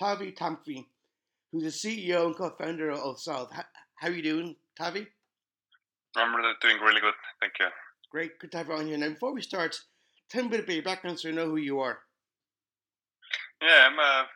Taavi 0.00 0.36
Tamkivi, 0.36 0.86
who's 1.52 1.62
the 1.62 2.04
CEO 2.06 2.26
and 2.26 2.36
co-founder 2.36 2.90
of 2.90 3.16
Salv. 3.16 3.52
How, 3.52 3.64
how 3.96 4.08
are 4.08 4.12
you 4.12 4.22
doing, 4.22 4.56
Taavi? 4.78 5.06
I'm 6.16 6.32
doing 6.62 6.78
really 6.80 7.00
good, 7.00 7.14
thank 7.40 7.54
you. 7.60 7.66
Great, 8.10 8.38
good 8.38 8.52
to 8.52 8.58
have 8.58 8.68
you 8.68 8.74
on 8.74 8.86
here. 8.86 8.96
Now, 8.96 9.10
before 9.10 9.34
we 9.34 9.42
start, 9.42 9.76
tell 10.30 10.42
me 10.42 10.48
a 10.48 10.50
bit 10.50 10.60
about 10.60 10.74
your 10.74 10.82
background 10.82 11.20
so 11.20 11.28
I 11.28 11.32
know 11.32 11.48
who 11.48 11.56
you 11.56 11.80
are. 11.80 11.98
Yeah, 13.60 13.88
I'm 13.90 13.98
a 13.98 14.26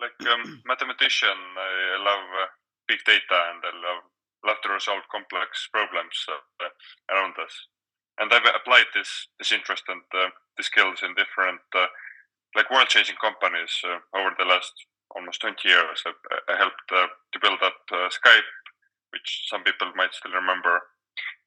like 0.00 0.16
um, 0.32 0.62
mathematician. 0.66 1.36
I 1.56 2.02
love 2.02 2.24
uh, 2.42 2.46
big 2.88 2.98
data 3.04 3.38
and 3.52 3.60
I 3.62 3.72
love 3.76 4.02
love 4.44 4.56
to 4.64 4.72
resolve 4.72 5.04
complex 5.12 5.68
problems 5.68 6.16
uh, 6.28 6.72
around 7.12 7.36
us. 7.36 7.52
And 8.18 8.32
I've 8.32 8.48
applied 8.56 8.88
this 8.94 9.28
this 9.38 9.52
interest 9.52 9.84
and 9.88 10.02
uh, 10.12 10.32
the 10.56 10.64
skills 10.64 11.04
in 11.04 11.14
different 11.14 11.60
uh, 11.76 11.86
like 12.56 12.70
world 12.70 12.88
changing 12.88 13.16
companies 13.20 13.70
uh, 13.84 14.00
over 14.16 14.34
the 14.38 14.48
last 14.48 14.72
almost 15.14 15.40
20 15.40 15.68
years. 15.68 16.02
I, 16.06 16.12
I 16.52 16.56
helped 16.56 16.88
uh, 16.92 17.06
to 17.32 17.38
build 17.40 17.58
up 17.62 17.78
uh, 17.92 18.08
Skype, 18.10 18.50
which 19.10 19.46
some 19.50 19.62
people 19.64 19.90
might 19.96 20.14
still 20.14 20.32
remember, 20.32 20.80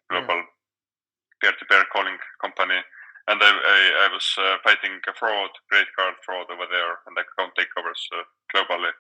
global 0.10 0.44
peer-to-peer 1.42 1.86
calling 1.92 2.18
company. 2.42 2.80
And 3.28 3.40
I, 3.40 3.52
I, 3.52 3.80
I 4.04 4.08
was 4.12 4.28
uh, 4.36 4.60
fighting 4.64 5.00
a 5.08 5.14
fraud, 5.16 5.52
credit 5.72 5.88
card 5.96 6.16
fraud 6.26 6.52
over 6.52 6.68
there, 6.68 7.00
and 7.08 7.16
account 7.16 7.56
takeovers 7.56 8.04
uh, 8.12 8.28
globally. 8.52 8.92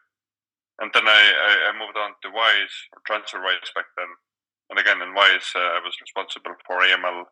And 0.79 0.89
then 0.95 1.03
I, 1.05 1.69
I, 1.69 1.71
moved 1.77 1.99
on 1.99 2.15
to 2.23 2.31
Wise, 2.31 2.75
or 2.95 3.03
TransferWise 3.03 3.75
back 3.75 3.91
then. 3.95 4.09
And 4.71 4.79
again, 4.79 5.03
in 5.03 5.13
Wise, 5.13 5.51
uh, 5.53 5.77
I 5.77 5.79
was 5.83 5.99
responsible 6.01 6.55
for 6.65 6.81
AML 6.81 7.27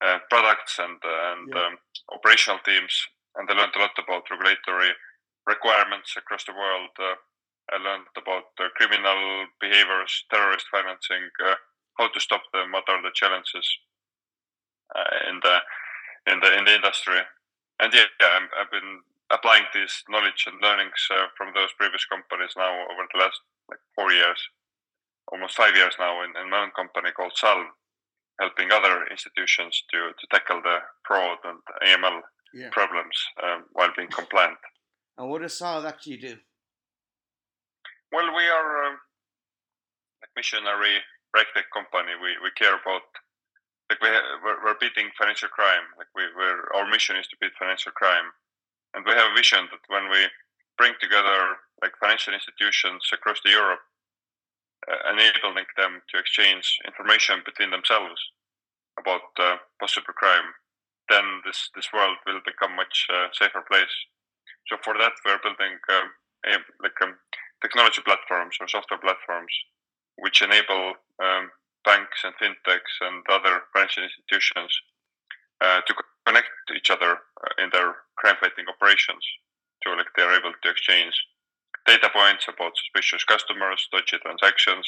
uh, 0.00 0.18
products 0.30 0.78
and, 0.78 0.96
and 1.02 1.50
yeah. 1.50 1.66
um, 1.66 1.74
operational 2.14 2.62
teams. 2.64 2.94
And 3.36 3.50
I 3.50 3.54
learned 3.54 3.76
a 3.76 3.80
lot 3.84 3.98
about 3.98 4.30
regulatory 4.30 4.94
requirements 5.50 6.14
across 6.16 6.46
the 6.46 6.54
world. 6.54 6.94
Uh, 6.94 7.18
I 7.74 7.76
learned 7.82 8.10
about 8.14 8.54
uh, 8.58 8.70
criminal 8.78 9.46
behaviors, 9.60 10.24
terrorist 10.30 10.66
financing, 10.70 11.26
uh, 11.42 11.58
how 11.98 12.08
to 12.08 12.20
stop 12.22 12.42
them, 12.54 12.72
what 12.72 12.88
are 12.88 13.02
the 13.02 13.14
challenges 13.14 13.66
in 15.30 15.38
the 15.42 15.56
in 16.30 16.36
the 16.40 16.50
in 16.58 16.64
the 16.64 16.74
industry. 16.74 17.20
And 17.82 17.92
yeah, 17.94 18.10
yeah 18.20 18.46
i 18.54 18.62
have 18.62 18.70
been 18.70 19.02
applying 19.30 19.66
this 19.72 20.02
knowledge 20.10 20.46
and 20.46 20.58
learnings 20.60 21.06
from 21.38 21.54
those 21.54 21.70
previous 21.78 22.04
companies 22.06 22.54
now 22.56 22.72
over 22.90 23.06
the 23.12 23.20
last 23.22 23.38
like 23.70 23.78
four 23.94 24.10
years, 24.10 24.40
almost 25.30 25.56
five 25.56 25.76
years 25.76 25.94
now 25.98 26.22
in, 26.24 26.34
in 26.42 26.50
my 26.50 26.66
own 26.66 26.74
company 26.74 27.14
called 27.14 27.32
Salv, 27.38 27.64
helping 28.40 28.72
other 28.72 29.06
institutions 29.10 29.84
to, 29.90 30.10
to 30.18 30.24
tackle 30.30 30.60
the 30.62 30.78
fraud 31.06 31.38
and 31.44 31.62
AML 31.86 32.20
yeah. 32.52 32.68
problems 32.72 33.16
um, 33.42 33.64
while 33.72 33.94
being 33.96 34.08
compliant. 34.08 34.58
And 35.18 35.28
what 35.28 35.42
does 35.42 35.58
Salv 35.58 35.84
actually 35.84 36.16
do? 36.16 36.36
Well, 38.12 38.34
we 38.34 38.46
are 38.46 38.84
um, 38.86 38.98
a 40.22 40.26
missionary 40.34 40.98
tech 41.36 41.70
company. 41.72 42.18
We, 42.20 42.34
we 42.42 42.50
care 42.56 42.74
about 42.74 43.06
like 43.90 44.00
we 44.02 44.08
we're, 44.42 44.64
we're 44.64 44.80
beating 44.80 45.10
financial 45.18 45.48
crime. 45.48 45.86
Like 45.98 46.10
we 46.14 46.22
we're, 46.34 46.70
our 46.74 46.88
mission 46.90 47.16
is 47.16 47.26
to 47.28 47.36
beat 47.40 47.54
financial 47.58 47.92
crime, 47.92 48.30
and 48.94 49.04
we 49.04 49.12
have 49.12 49.30
a 49.30 49.34
vision 49.34 49.66
that 49.70 49.82
when 49.86 50.10
we 50.10 50.26
bring 50.78 50.94
together 51.00 51.58
like 51.82 51.92
financial 52.00 52.34
institutions 52.34 53.06
across 53.12 53.38
the 53.44 53.50
Europe, 53.50 53.82
uh, 54.88 55.12
enabling 55.12 55.66
them 55.76 56.02
to 56.10 56.18
exchange 56.18 56.78
information 56.86 57.42
between 57.44 57.70
themselves 57.70 58.18
about 58.98 59.30
uh, 59.38 59.56
possible 59.78 60.14
crime, 60.14 60.54
then 61.08 61.42
this 61.44 61.70
this 61.74 61.90
world 61.92 62.16
will 62.26 62.40
become 62.46 62.74
much 62.74 63.06
uh, 63.12 63.28
safer 63.32 63.62
place. 63.70 63.94
So 64.70 64.78
for 64.86 64.94
that, 64.94 65.18
we're 65.26 65.42
building 65.42 65.74
a, 65.90 66.62
like 66.78 66.94
um, 67.02 67.18
technology 67.60 68.02
platforms 68.06 68.54
or 68.60 68.68
software 68.68 69.02
platforms 69.02 69.50
which 70.16 70.42
enable 70.42 70.94
um, 71.18 71.50
banks 71.84 72.22
and 72.22 72.34
fintechs 72.38 72.94
and 73.00 73.24
other 73.28 73.66
financial 73.72 74.04
institutions 74.04 74.70
uh, 75.60 75.80
to 75.82 75.94
connect 76.24 76.54
to 76.68 76.74
each 76.74 76.90
other 76.90 77.18
uh, 77.18 77.64
in 77.64 77.70
their 77.72 77.96
crime-fighting 78.16 78.68
operations. 78.68 79.24
So 79.82 79.90
like 79.90 80.12
they're 80.14 80.38
able 80.38 80.52
to 80.52 80.70
exchange 80.70 81.14
data 81.86 82.10
points 82.14 82.46
about 82.46 82.76
suspicious 82.76 83.24
customers, 83.24 83.88
dodgy 83.90 84.22
transactions, 84.22 84.86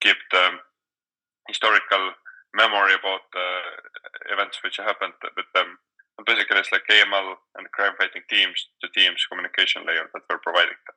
keep 0.00 0.16
the 0.30 0.60
historical 1.48 2.12
memory 2.54 2.94
about 2.94 3.26
uh, 3.34 4.32
events 4.32 4.60
which 4.62 4.76
happened 4.76 5.14
with 5.36 5.48
them 5.54 5.78
basically 6.26 6.58
it's 6.58 6.72
like 6.72 6.82
AML 6.90 7.34
and 7.56 7.70
crime 7.72 7.92
fighting 7.98 8.22
teams 8.28 8.68
to 8.82 8.88
teams 8.88 9.26
communication 9.30 9.82
layer 9.86 10.08
that 10.12 10.22
we're 10.28 10.38
providing 10.38 10.78
them. 10.86 10.96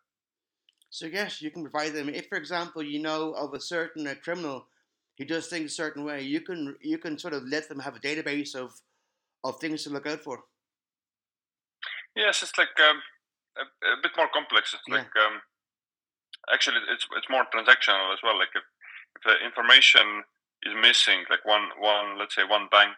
So 0.89 1.07
yes, 1.07 1.41
you 1.41 1.49
can 1.51 1.63
provide 1.63 1.93
them. 1.93 2.09
If, 2.09 2.27
for 2.27 2.37
example, 2.37 2.83
you 2.83 2.99
know 2.99 3.33
of 3.33 3.53
a 3.53 3.59
certain 3.59 4.05
uh, 4.05 4.15
criminal 4.23 4.67
who 5.17 5.25
does 5.25 5.47
things 5.47 5.71
a 5.71 5.75
certain 5.75 6.03
way, 6.03 6.21
you 6.21 6.41
can 6.41 6.75
you 6.81 6.97
can 6.97 7.17
sort 7.17 7.33
of 7.33 7.43
let 7.47 7.67
them 7.67 7.79
have 7.79 7.95
a 7.95 7.99
database 7.99 8.55
of 8.55 8.79
of 9.43 9.59
things 9.59 9.83
to 9.83 9.89
look 9.89 10.07
out 10.07 10.21
for. 10.21 10.43
Yes, 12.15 12.43
it's 12.43 12.57
like 12.57 12.77
um, 12.79 13.01
a, 13.57 13.61
a, 13.61 14.01
bit 14.03 14.11
more 14.15 14.29
complex. 14.33 14.73
It's 14.73 14.83
yeah. 14.87 14.97
like 14.97 15.15
um, 15.17 15.41
actually 16.53 16.77
it's 16.91 17.07
it's 17.17 17.29
more 17.29 17.45
transactional 17.53 18.13
as 18.13 18.19
well. 18.21 18.37
Like 18.37 18.53
if, 18.55 18.63
if 19.17 19.23
the 19.25 19.45
information 19.45 20.23
is 20.63 20.73
missing, 20.79 21.25
like 21.29 21.43
one 21.43 21.69
one 21.79 22.19
let's 22.19 22.35
say 22.35 22.43
one 22.47 22.67
bank 22.71 22.93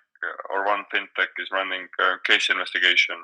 or 0.50 0.66
one 0.66 0.86
fintech 0.94 1.32
is 1.38 1.50
running 1.52 1.88
a 2.00 2.18
case 2.26 2.50
investigation 2.50 3.16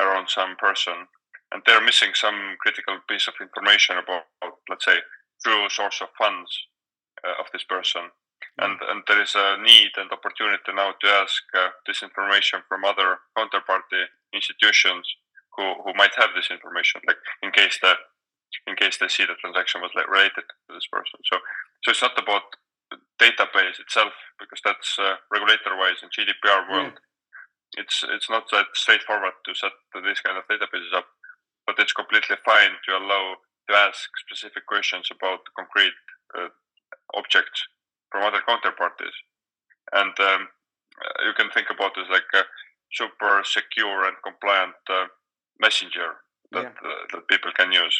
around 0.00 0.28
some 0.28 0.56
person, 0.56 1.06
and 1.52 1.62
they're 1.66 1.84
missing 1.84 2.14
some 2.14 2.56
critical 2.60 2.98
piece 3.08 3.28
of 3.28 3.34
information 3.40 3.96
about, 3.98 4.24
let's 4.68 4.84
say, 4.84 4.98
true 5.44 5.68
source 5.68 6.00
of 6.00 6.08
funds 6.16 6.50
uh, 7.24 7.40
of 7.40 7.46
this 7.52 7.64
person. 7.64 8.02
Mm. 8.58 8.64
And, 8.64 8.76
and 8.90 9.02
there 9.06 9.22
is 9.22 9.34
a 9.34 9.56
need 9.62 9.92
and 9.96 10.10
opportunity 10.10 10.72
now 10.74 10.92
to 11.00 11.06
ask 11.08 11.42
uh, 11.54 11.68
this 11.86 12.02
information 12.02 12.60
from 12.68 12.84
other 12.84 13.18
counterparty 13.36 14.08
institutions 14.32 15.06
who, 15.56 15.74
who 15.84 15.92
might 15.94 16.14
have 16.16 16.30
this 16.34 16.50
information, 16.50 17.00
like 17.06 17.20
in 17.42 17.50
case 17.50 17.78
that 17.82 17.98
in 18.66 18.76
case 18.76 18.98
they 18.98 19.08
see 19.08 19.24
the 19.24 19.34
transaction 19.40 19.80
was 19.80 19.90
related 19.96 20.44
to 20.44 20.70
this 20.74 20.86
person. 20.92 21.18
So 21.24 21.38
so 21.84 21.90
it's 21.90 22.02
not 22.02 22.18
about 22.20 22.42
database 23.20 23.78
itself 23.78 24.12
because 24.38 24.60
that's 24.64 24.98
uh, 24.98 25.16
regulator 25.30 25.76
wise 25.76 26.02
in 26.02 26.10
GDPR 26.10 26.70
world. 26.70 26.94
Yeah. 26.96 27.82
It's 27.82 28.04
it's 28.04 28.28
not 28.28 28.44
that 28.52 28.66
straightforward 28.74 29.32
to 29.46 29.54
set 29.54 29.72
this 30.04 30.20
kind 30.20 30.36
of 30.36 30.44
databases 30.44 30.92
up, 30.94 31.06
but 31.66 31.78
it's 31.78 31.92
completely 31.92 32.36
fine 32.44 32.76
to 32.84 32.96
allow 32.96 33.36
to 33.68 33.76
ask 33.76 34.10
specific 34.28 34.66
questions 34.66 35.08
about 35.10 35.40
concrete 35.56 35.96
uh, 36.36 36.48
objects 37.14 37.64
from 38.10 38.24
other 38.24 38.44
counterparties, 38.46 39.16
and 39.92 40.12
um, 40.20 40.48
you 41.24 41.32
can 41.36 41.50
think 41.50 41.68
about 41.70 41.96
it 41.96 42.04
as 42.04 42.10
like 42.10 42.28
a 42.34 42.44
super 42.92 43.40
secure 43.44 44.04
and 44.04 44.16
compliant 44.22 44.76
uh, 44.90 45.06
messenger 45.58 46.20
that 46.52 46.74
yeah. 46.76 46.88
Uh, 46.88 47.02
that 47.12 47.28
people 47.28 47.52
can 47.56 47.72
use. 47.72 47.96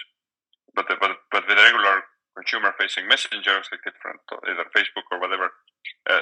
But 0.74 0.86
but 0.88 1.16
but 1.30 1.48
with 1.48 1.58
regular 1.58 2.04
consumer 2.36 2.72
facing 2.78 3.06
messengers 3.06 3.68
like 3.70 3.84
different 3.84 4.20
either 4.48 4.64
facebook 4.74 5.06
or 5.12 5.20
whatever 5.20 5.50
uh, 6.08 6.20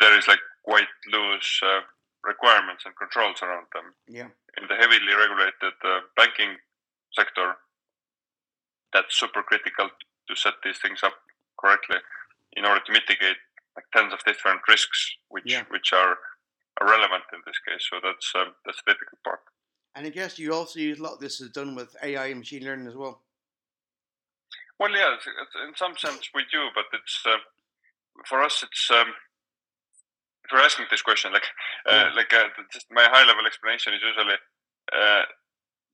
there 0.00 0.18
is 0.18 0.26
like 0.26 0.42
quite 0.64 0.90
loose 1.12 1.60
uh, 1.62 1.80
requirements 2.24 2.84
and 2.86 2.94
controls 2.96 3.42
around 3.42 3.66
them. 3.74 3.94
Yeah. 4.08 4.30
In 4.58 4.68
the 4.68 4.76
heavily 4.76 5.14
regulated 5.14 5.74
uh, 5.84 6.00
banking 6.16 6.58
sector 7.12 7.54
that's 8.92 9.18
super 9.18 9.42
critical 9.42 9.88
to 10.28 10.36
set 10.36 10.54
these 10.64 10.78
things 10.78 11.00
up 11.02 11.14
correctly 11.58 11.96
in 12.56 12.64
order 12.64 12.80
to 12.84 12.92
mitigate 12.92 13.40
like 13.76 13.86
tens 13.94 14.12
of 14.12 14.20
different 14.24 14.60
risks 14.68 15.16
which 15.28 15.44
yeah. 15.46 15.64
which 15.70 15.92
are, 15.92 16.16
relevant 16.80 17.22
in 17.32 17.38
this 17.46 17.60
case. 17.66 17.86
So 17.88 18.00
that's 18.02 18.32
um, 18.34 18.54
that's 18.66 18.82
the 18.84 18.92
difficult 18.92 19.22
part. 19.22 19.40
And 19.94 20.04
i 20.06 20.10
guess 20.10 20.38
you 20.38 20.52
also 20.52 20.80
use 20.80 20.98
a 20.98 21.02
lot 21.02 21.14
of 21.14 21.20
this 21.20 21.40
is 21.40 21.50
done 21.50 21.76
with 21.76 21.94
ai 22.02 22.26
and 22.28 22.38
machine 22.38 22.64
learning 22.64 22.88
as 22.88 22.96
well 22.96 23.20
well, 24.82 24.90
yeah, 24.90 25.14
in 25.62 25.74
some 25.78 25.94
sense 25.96 26.26
we 26.34 26.42
do, 26.50 26.66
but 26.74 26.90
it's 26.90 27.22
uh, 27.22 27.38
for 28.26 28.42
us. 28.42 28.66
It's 28.66 28.90
um, 28.90 29.14
if 30.42 30.50
you're 30.50 30.60
asking 30.60 30.90
this 30.90 31.06
question, 31.06 31.32
like, 31.32 31.46
uh, 31.86 32.10
like 32.16 32.34
uh, 32.34 32.50
just 32.72 32.90
my 32.90 33.06
high 33.06 33.22
level 33.22 33.46
explanation 33.46 33.94
is 33.94 34.02
usually 34.02 34.34
uh, 34.90 35.22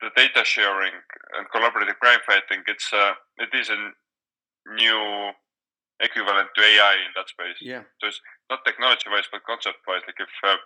the 0.01 0.09
data 0.17 0.41
sharing 0.41 0.97
and 1.37 1.45
collaborative 1.53 2.01
crime 2.01 2.25
fighting, 2.25 2.65
it's 2.67 2.89
uh, 2.89 3.13
it 3.37 3.53
is 3.53 3.69
a 3.69 3.77
new 4.73 5.37
equivalent 6.01 6.49
to 6.57 6.63
AI 6.65 6.97
in 7.05 7.13
that 7.13 7.29
space. 7.29 7.61
Yeah. 7.61 7.85
So 8.01 8.09
it's 8.09 8.21
not 8.49 8.65
technology 8.65 9.13
wise, 9.13 9.29
but 9.29 9.45
concept 9.45 9.85
wise. 9.85 10.01
Like 10.09 10.17
if 10.17 10.33
uh, 10.41 10.57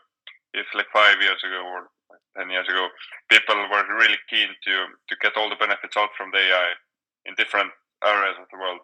if 0.55 0.71
like 0.79 0.95
five 0.95 1.19
years 1.19 1.43
ago 1.43 1.59
or 1.67 1.91
ten 2.39 2.55
years 2.55 2.71
ago, 2.71 2.87
people 3.27 3.59
were 3.67 3.99
really 3.99 4.23
keen 4.31 4.55
to 4.63 4.75
to 5.11 5.15
get 5.19 5.35
all 5.35 5.51
the 5.51 5.59
benefits 5.59 5.99
out 5.99 6.15
from 6.15 6.31
the 6.31 6.39
AI 6.39 6.79
in 7.27 7.35
different 7.35 7.75
areas 8.05 8.37
of 8.41 8.49
the 8.51 8.59
world, 8.59 8.81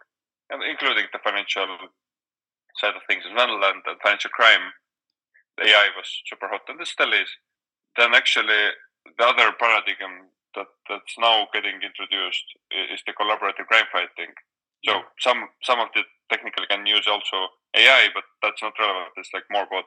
and 0.50 0.62
including 0.62 1.06
the 1.12 1.18
financial 1.22 1.66
side 2.76 2.94
of 2.94 3.02
things 3.08 3.24
well, 3.34 3.50
and, 3.50 3.82
and 3.86 3.98
financial 4.02 4.30
crime. 4.30 4.72
The 5.58 5.66
AI 5.68 5.90
was 5.96 6.06
super 6.26 6.48
hot, 6.48 6.62
and 6.68 6.80
it 6.80 6.86
still 6.86 7.12
is. 7.12 7.28
Then 7.96 8.14
actually, 8.14 8.70
the 9.18 9.24
other 9.26 9.50
paradigm 9.58 10.30
that 10.54 10.66
that's 10.88 11.16
now 11.18 11.46
getting 11.52 11.82
introduced 11.82 12.46
is 12.70 13.02
the 13.06 13.12
collaborative 13.12 13.66
crime 13.66 13.90
fighting. 13.92 14.32
So 14.86 15.02
some 15.18 15.48
some 15.62 15.80
of 15.80 15.88
the 15.94 16.02
technically 16.30 16.66
can 16.70 16.86
use 16.86 17.06
also 17.08 17.50
AI, 17.74 18.08
but 18.14 18.24
that's 18.42 18.62
not 18.62 18.78
relevant. 18.78 19.10
It's 19.16 19.30
like 19.34 19.44
more 19.50 19.64
about 19.64 19.84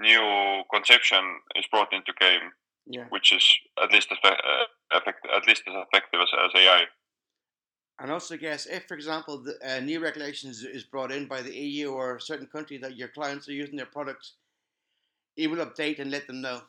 new 0.00 0.62
conception 0.72 1.22
is 1.56 1.66
brought 1.70 1.92
into 1.92 2.12
game, 2.18 2.52
Yeah. 2.86 3.06
which 3.10 3.32
is 3.32 3.44
at 3.82 3.92
least 3.92 4.08
as 4.10 4.18
uh, 4.24 4.64
effect, 4.96 5.26
at 5.28 5.46
least 5.46 5.62
as 5.68 5.74
effective 5.76 6.20
as, 6.20 6.28
as 6.32 6.50
AI. 6.56 6.86
And 8.02 8.10
also, 8.10 8.36
guess 8.36 8.66
if, 8.66 8.86
for 8.88 8.94
example, 8.94 9.38
the, 9.38 9.54
uh, 9.62 9.78
new 9.78 10.00
regulations 10.00 10.64
is 10.64 10.82
brought 10.82 11.12
in 11.12 11.28
by 11.28 11.40
the 11.40 11.54
EU 11.54 11.92
or 11.92 12.16
a 12.16 12.20
certain 12.20 12.48
country 12.48 12.76
that 12.78 12.96
your 12.96 13.06
clients 13.06 13.48
are 13.48 13.52
using 13.52 13.76
their 13.76 13.86
products, 13.86 14.34
it 15.36 15.48
will 15.48 15.64
update 15.64 16.00
and 16.00 16.10
let 16.10 16.26
them 16.26 16.40
know. 16.40 16.62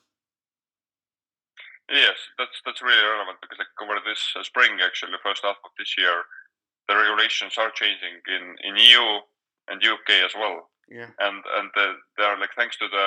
Yes, 1.90 2.16
that's 2.38 2.62
that's 2.64 2.84
really 2.84 3.02
relevant 3.04 3.40
because 3.42 3.58
like 3.58 3.74
over 3.82 4.00
this 4.06 4.22
uh, 4.38 4.44
spring, 4.44 4.78
actually, 4.80 5.14
first 5.24 5.42
half 5.44 5.58
of 5.66 5.72
this 5.78 5.96
year, 5.98 6.22
the 6.88 6.96
regulations 6.96 7.58
are 7.58 7.72
changing 7.72 8.22
in 8.30 8.56
in 8.64 8.78
EU 8.78 9.20
and 9.70 9.84
UK 9.84 10.24
as 10.24 10.34
well, 10.36 10.70
Yeah. 10.88 11.10
and 11.20 11.44
and 11.58 11.72
uh, 11.76 11.94
they 12.16 12.24
are 12.24 12.40
like 12.40 12.54
thanks 12.56 12.78
to 12.78 12.88
the 12.88 13.06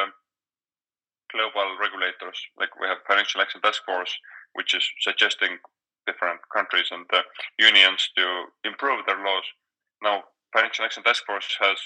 global 1.32 1.78
regulators, 1.80 2.38
like 2.58 2.74
we 2.80 2.88
have 2.88 2.98
Financial 3.06 3.40
Action 3.40 3.60
Task 3.62 3.82
Force, 3.86 4.12
which 4.52 4.74
is 4.74 4.84
suggesting 5.00 5.58
different 6.06 6.40
countries 6.54 6.88
and 6.90 7.04
uh, 7.12 7.22
unions 7.58 8.08
to 8.16 8.24
improve 8.64 9.04
their 9.06 9.18
laws. 9.18 9.44
Now, 10.02 10.24
Financial 10.52 10.84
Action 10.84 11.02
Task 11.02 11.24
Force 11.26 11.56
has 11.60 11.78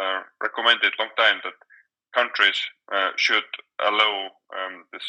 uh, 0.00 0.20
recommended 0.42 0.92
long 0.98 1.10
time 1.16 1.40
that 1.44 1.54
countries 2.14 2.58
uh, 2.94 3.10
should 3.16 3.44
allow 3.84 4.30
um, 4.54 4.84
this 4.92 5.04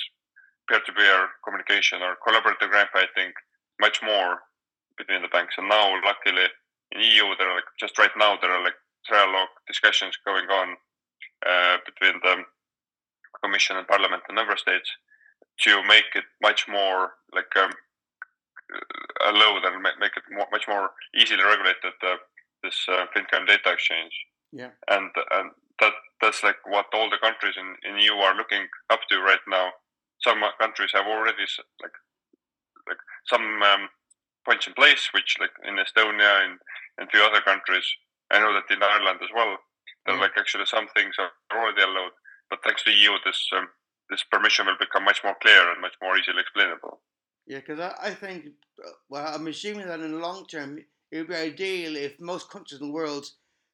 peer-to-peer 0.67 1.29
communication 1.43 2.01
or 2.01 2.17
collaborative 2.25 2.69
crime 2.69 2.87
fighting 2.91 3.31
much 3.79 4.01
more 4.03 4.39
between 4.97 5.21
the 5.21 5.27
banks. 5.27 5.55
And 5.57 5.69
now, 5.69 5.93
luckily, 6.03 6.47
in 6.91 7.01
EU, 7.01 7.35
there 7.37 7.49
are 7.49 7.55
like 7.55 7.69
just 7.79 7.97
right 7.97 8.13
now 8.17 8.37
there 8.41 8.51
are 8.51 8.63
like 8.63 8.75
trialogue 9.09 9.53
discussions 9.67 10.17
going 10.25 10.45
on 10.49 10.75
uh, 11.45 11.77
between 11.85 12.19
the 12.23 12.43
Commission 13.43 13.77
and 13.77 13.87
Parliament 13.87 14.23
and 14.27 14.35
member 14.35 14.57
states 14.57 14.89
to 15.61 15.83
make 15.87 16.05
it 16.15 16.23
much 16.41 16.67
more 16.67 17.13
like 17.33 17.51
um, 17.57 17.71
uh, 18.73 19.31
allowed 19.31 19.65
and 19.65 19.81
ma- 19.81 19.99
make 19.99 20.15
it 20.17 20.23
more, 20.31 20.47
much 20.51 20.65
more 20.67 20.91
easily 21.15 21.43
regulated. 21.43 21.93
Uh, 22.01 22.17
this 22.63 22.77
uh, 22.89 23.05
FinCrime 23.15 23.45
data 23.47 23.69
exchange, 23.71 24.13
Yeah. 24.51 24.71
and 24.89 25.09
and 25.37 25.51
that 25.79 25.93
that's 26.21 26.41
like 26.43 26.57
what 26.65 26.87
all 26.93 27.09
the 27.09 27.19
countries 27.21 27.53
in, 27.57 27.75
in 27.87 27.99
EU 27.99 28.13
are 28.13 28.35
looking 28.35 28.65
up 28.89 29.01
to 29.09 29.21
right 29.21 29.43
now. 29.47 29.69
Some 30.23 30.41
uh, 30.43 30.49
countries 30.59 30.91
have 30.93 31.05
already 31.05 31.45
like 31.83 31.93
like 32.89 32.97
some 33.27 33.61
um, 33.61 33.89
points 34.45 34.67
in 34.67 34.73
place, 34.73 35.09
which 35.13 35.37
like 35.39 35.53
in 35.67 35.75
Estonia 35.77 36.45
and 36.45 36.57
and 36.97 37.11
few 37.11 37.21
other 37.21 37.41
countries. 37.41 37.85
I 38.31 38.39
know 38.39 38.53
that 38.53 38.73
in 38.73 38.81
Ireland 38.81 39.19
as 39.21 39.29
well, 39.35 39.57
there 40.05 40.15
Yeah. 40.15 40.21
like 40.21 40.37
actually 40.37 40.65
some 40.65 40.87
things 40.95 41.15
are 41.19 41.31
already 41.53 41.81
allowed. 41.83 42.13
But 42.49 42.63
thanks 42.63 42.83
to 42.83 42.91
EU, 42.91 43.11
this 43.25 43.45
um, 43.55 43.67
this 44.09 44.23
permission 44.23 44.65
will 44.65 44.77
become 44.79 45.03
much 45.03 45.21
more 45.23 45.35
clear 45.41 45.69
and 45.71 45.81
much 45.81 45.95
more 46.01 46.17
easily 46.17 46.41
explainable. 46.41 47.01
Yeah, 47.47 47.59
because 47.59 47.79
I, 47.79 47.93
I 48.01 48.13
think, 48.13 48.45
uh, 48.83 48.89
well, 49.09 49.27
I'm 49.33 49.47
assuming 49.47 49.87
that 49.87 49.99
in 49.99 50.11
the 50.11 50.17
long 50.17 50.45
term, 50.47 50.79
it 51.11 51.17
would 51.17 51.29
be 51.29 51.35
ideal 51.35 51.95
if 51.95 52.19
most 52.19 52.49
countries 52.49 52.81
in 52.81 52.87
the 52.87 52.93
world 52.93 53.25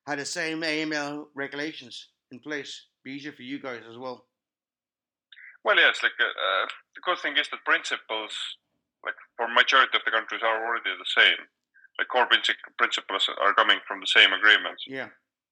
had 0.08 0.20
the 0.20 0.26
same 0.26 0.62
AML 0.62 1.26
regulations 1.36 2.10
in 2.32 2.40
place. 2.40 2.88
Be 3.04 3.12
easier 3.12 3.32
for 3.32 3.44
you 3.44 3.60
guys 3.60 3.84
as 3.90 3.98
well. 3.98 4.26
Well, 5.64 5.78
yes, 5.78 6.02
like 6.04 6.18
uh, 6.20 6.26
uh, 6.26 6.66
the 6.96 7.02
good 7.06 7.20
thing 7.20 7.38
is 7.38 7.48
that 7.50 7.64
principles, 7.66 8.34
like 9.06 9.16
for 9.38 9.48
majority 9.48 9.96
of 9.96 10.04
the 10.06 10.12
countries, 10.12 10.42
are 10.44 10.66
already 10.66 10.90
the 10.98 11.14
same. 11.22 11.38
The 12.00 12.06
core 12.06 12.28
principles 12.28 13.30
are 13.30 13.54
coming 13.54 13.78
from 13.88 14.00
the 14.02 14.10
same 14.10 14.34
agreements. 14.34 14.84
Yeah. 14.88 15.10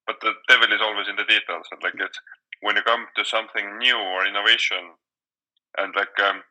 But 0.08 0.18
the 0.22 0.34
devil 0.48 0.74
is 0.74 0.82
always 0.82 1.08
in 1.08 1.16
the 1.16 1.30
details. 1.30 1.70
And 1.72 1.82
like 1.84 1.94
it's 1.96 2.18
when 2.62 2.76
you 2.76 2.82
come 2.82 3.06
to 3.16 3.24
something 3.24 3.78
new 3.78 3.98
or 3.98 4.26
innovation, 4.26 4.98
and 5.78 5.94
like 5.96 6.18
um, 6.26 6.42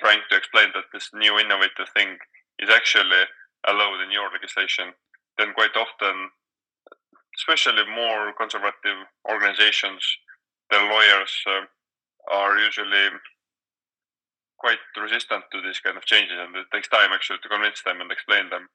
trying 0.00 0.20
to 0.30 0.36
explain 0.36 0.68
that 0.74 0.84
this 0.92 1.10
new 1.14 1.38
innovative 1.38 1.88
thing 1.94 2.18
is 2.58 2.70
actually 2.70 3.24
allowed 3.68 4.00
in 4.02 4.10
your 4.10 4.30
legislation, 4.32 4.92
then 5.38 5.52
quite 5.54 5.76
often, 5.76 6.30
especially 7.36 7.84
more 7.94 8.32
conservative 8.36 9.06
organizations, 9.30 10.02
their 10.70 10.82
lawyers 10.88 11.32
uh, 11.46 11.64
are 12.32 12.58
usually 12.58 13.08
quite 14.58 14.78
resistant 15.00 15.44
to 15.52 15.62
these 15.62 15.80
kind 15.80 15.96
of 15.96 16.04
changes, 16.04 16.36
and 16.38 16.54
it 16.56 16.66
takes 16.72 16.88
time 16.88 17.12
actually 17.12 17.38
to 17.42 17.48
convince 17.48 17.82
them 17.82 18.00
and 18.00 18.12
explain 18.12 18.50
them 18.50 18.68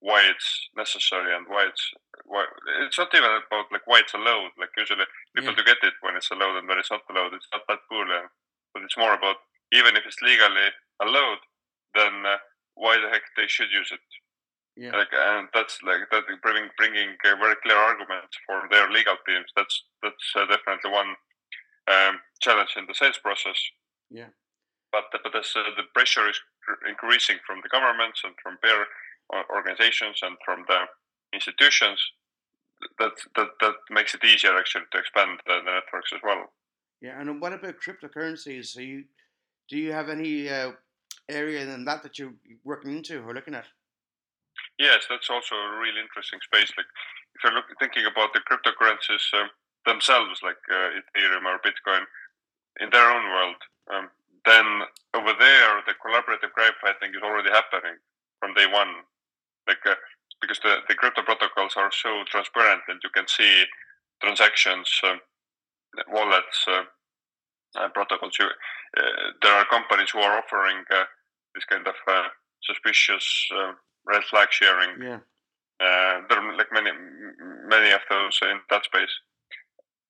why 0.00 0.22
it's 0.22 0.68
necessary 0.76 1.34
and 1.34 1.46
why 1.48 1.66
it's 1.66 1.90
why 2.24 2.44
it's 2.86 2.98
not 2.98 3.10
even 3.14 3.30
about 3.30 3.66
like 3.72 3.86
why 3.86 3.98
it's 4.00 4.14
allowed. 4.14 4.50
Like 4.58 4.70
usually 4.76 5.06
people 5.34 5.50
Yeah. 5.54 5.56
do 5.58 5.64
get 5.64 5.82
it 5.82 5.94
when 6.02 6.16
it's 6.16 6.30
allowed 6.30 6.56
and 6.58 6.68
when 6.68 6.78
it's 6.78 6.90
not 6.90 7.02
allowed. 7.10 7.34
It's 7.34 7.48
not 7.52 7.62
that 7.68 7.80
cool, 7.90 8.06
uh, 8.10 8.28
but 8.74 8.82
it's 8.82 8.96
more 8.98 9.14
about 9.14 9.36
even 9.72 9.96
if 9.96 10.04
it's 10.06 10.22
legally 10.22 10.68
allowed, 11.00 11.42
then 11.94 12.26
uh, 12.26 12.36
why 12.74 12.96
the 12.96 13.08
heck 13.08 13.22
they 13.36 13.46
should 13.46 13.70
use 13.72 13.90
it? 13.92 14.00
Yeah. 14.76 14.94
Like, 14.94 15.10
and 15.12 15.48
that's 15.52 15.82
like 15.82 16.06
that 16.12 16.22
bringing 16.40 16.70
bringing 16.78 17.10
uh, 17.24 17.34
very 17.36 17.56
clear 17.64 17.76
arguments 17.76 18.38
for 18.46 18.62
their 18.70 18.88
legal 18.90 19.16
teams. 19.26 19.50
That's 19.56 19.82
that's 20.02 20.26
uh, 20.36 20.46
definitely 20.46 20.92
one 20.92 21.16
um, 21.90 22.20
challenge 22.40 22.74
in 22.76 22.86
the 22.86 22.94
sales 22.94 23.18
process. 23.18 23.58
Yeah. 24.10 24.30
But 24.92 25.10
but 25.10 25.34
as 25.34 25.50
uh, 25.56 25.74
the 25.76 25.82
pressure 25.94 26.28
is 26.30 26.38
increasing 26.88 27.38
from 27.44 27.58
the 27.62 27.68
governments 27.68 28.22
and 28.24 28.34
from 28.42 28.56
peer 28.62 28.86
organizations 29.50 30.20
and 30.22 30.36
from 30.44 30.64
the 30.68 30.86
institutions, 31.34 32.00
that 32.98 33.18
that 33.34 33.48
that 33.60 33.74
makes 33.90 34.14
it 34.14 34.24
easier 34.24 34.56
actually 34.56 34.86
to 34.92 34.98
expand 34.98 35.40
the, 35.46 35.58
the 35.64 35.72
networks 35.74 36.12
as 36.14 36.20
well. 36.22 36.52
Yeah. 37.00 37.20
And 37.20 37.40
what 37.40 37.52
about 37.52 37.82
cryptocurrencies? 37.82 38.66
So 38.66 38.80
you, 38.80 39.04
do 39.68 39.76
you 39.76 39.92
have 39.92 40.08
any 40.08 40.48
uh, 40.48 40.72
area 41.28 41.62
in 41.62 41.84
that 41.84 42.02
that 42.02 42.18
you're 42.18 42.34
working 42.64 42.96
into 42.96 43.20
or 43.22 43.34
looking 43.34 43.54
at? 43.54 43.66
Yes, 44.78 45.06
that's 45.08 45.30
also 45.30 45.54
a 45.54 45.78
really 45.78 46.00
interesting 46.00 46.40
space. 46.42 46.70
Like 46.76 46.86
if 47.34 47.44
you're 47.44 47.62
thinking 47.78 48.06
about 48.06 48.32
the 48.32 48.40
cryptocurrencies 48.46 49.22
uh, 49.34 49.48
themselves, 49.86 50.40
like 50.42 50.58
uh, 50.70 50.98
Ethereum 50.98 51.44
or 51.46 51.60
Bitcoin, 51.60 52.02
in 52.80 52.90
their 52.90 53.10
own 53.10 53.24
world, 53.30 53.60
um, 53.92 54.08
then 54.46 54.66
over 55.14 55.34
there 55.38 55.82
the 55.86 55.94
collaborative 55.98 56.54
fighting 56.54 57.14
is 57.14 57.22
already 57.22 57.50
happening 57.50 57.98
from 58.40 58.54
day 58.54 58.66
one. 58.66 59.04
Like 59.66 59.84
uh, 59.84 59.94
because 60.40 60.60
the, 60.60 60.78
the 60.88 60.94
crypto 60.94 61.22
protocols 61.22 61.74
are 61.76 61.90
so 61.92 62.22
transparent 62.28 62.82
and 62.88 63.00
you 63.02 63.10
can 63.10 63.26
see 63.26 63.64
transactions, 64.22 64.88
um, 65.04 65.20
wallets, 66.08 66.64
uh, 66.68 67.88
protocols. 67.94 68.36
You, 68.38 68.46
there 69.42 69.52
are 69.52 69.64
companies 69.66 70.10
who 70.10 70.20
are 70.20 70.38
offering 70.38 70.84
uh, 70.90 71.04
this 71.54 71.64
kind 71.64 71.86
of 71.86 71.94
uh, 72.06 72.28
suspicious 72.62 73.48
uh, 73.54 73.72
red 74.06 74.22
flag 74.24 74.48
sharing. 74.50 75.00
Yeah. 75.02 75.20
Uh, 75.80 76.22
there 76.28 76.38
are 76.40 76.56
like 76.56 76.72
many, 76.72 76.90
many 77.68 77.90
of 77.92 78.00
those 78.10 78.38
in 78.42 78.58
that 78.70 78.84
space. 78.84 79.14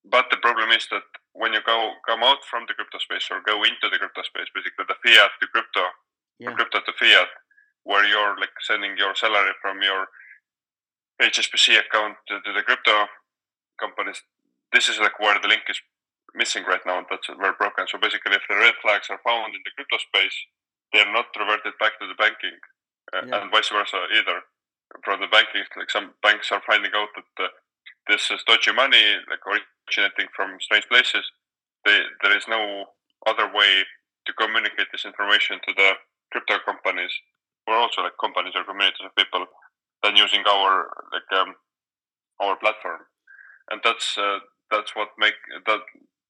But 0.04 0.26
the 0.30 0.38
problem 0.38 0.70
is 0.70 0.86
that 0.90 1.02
when 1.32 1.52
you 1.52 1.60
go 1.66 1.92
come 2.06 2.22
out 2.22 2.38
from 2.50 2.64
the 2.66 2.74
crypto 2.74 2.98
space 2.98 3.28
or 3.30 3.40
go 3.44 3.62
into 3.62 3.88
the 3.92 3.98
crypto 3.98 4.22
space, 4.22 4.48
basically 4.54 4.86
the 4.88 4.96
fiat 5.04 5.30
to 5.40 5.46
crypto, 5.48 5.84
Yeah. 6.38 6.52
crypto 6.54 6.80
to 6.80 6.92
fiat, 6.98 7.28
where 7.84 8.04
you're 8.06 8.38
like 8.38 8.54
sending 8.60 8.96
your 8.96 9.14
salary 9.14 9.52
from 9.60 9.82
your 9.82 10.06
HSBC 11.20 11.78
account 11.78 12.16
to, 12.28 12.40
to 12.40 12.52
the 12.52 12.62
crypto 12.62 13.06
companies. 13.78 14.22
This 14.72 14.88
is 14.88 14.98
like 14.98 15.18
where 15.20 15.38
the 15.40 15.48
link 15.48 15.62
is 15.68 15.80
missing 16.38 16.64
right 16.64 16.84
now, 16.86 16.98
and 16.98 17.06
that's 17.10 17.26
very 17.26 17.56
broken. 17.58 17.84
So 17.90 17.98
basically, 17.98 18.34
if 18.38 18.46
the 18.48 18.56
red 18.56 18.74
flags 18.82 19.10
are 19.10 19.20
found 19.26 19.54
in 19.54 19.60
the 19.66 19.72
crypto 19.76 19.98
space, 19.98 20.36
they 20.92 21.00
are 21.04 21.12
not 21.12 21.26
reverted 21.38 21.74
back 21.82 21.98
to 21.98 22.06
the 22.06 22.14
banking, 22.24 22.58
uh, 23.12 23.22
Yeah. 23.26 23.42
and 23.42 23.50
vice 23.50 23.68
versa 23.68 23.98
either. 24.18 24.40
From 25.04 25.20
the 25.20 25.26
banking, 25.28 25.64
like 25.76 25.90
some 25.90 26.14
banks 26.22 26.50
are 26.50 26.62
finding 26.66 26.92
out 26.94 27.10
that 27.16 27.44
uh, 27.44 27.48
this 28.08 28.30
is 28.30 28.40
dodgy 28.48 28.72
money, 28.72 29.04
like 29.28 29.44
originating 29.44 30.28
from 30.34 30.56
strange 30.60 30.88
places. 30.88 31.24
They, 31.84 31.98
there 32.22 32.34
is 32.36 32.48
no 32.48 32.62
other 33.26 33.46
way 33.52 33.84
to 34.26 34.32
communicate 34.32 34.88
this 34.92 35.04
information 35.04 35.60
to 35.66 35.72
the 35.76 35.90
crypto 36.32 36.56
companies 36.64 37.12
who 37.66 37.72
are 37.74 37.80
also 37.84 38.00
like 38.02 38.16
companies 38.20 38.54
or 38.56 38.64
communities 38.64 39.04
of 39.04 39.14
people 39.14 39.44
than 40.02 40.16
using 40.16 40.42
our 40.48 40.88
like 41.12 41.28
um, 41.38 41.54
our 42.40 42.56
platform, 42.56 43.00
and 43.70 43.80
that's 43.84 44.16
uh, 44.16 44.38
that's 44.70 44.94
what 44.96 45.08
make 45.18 45.34
that 45.66 45.80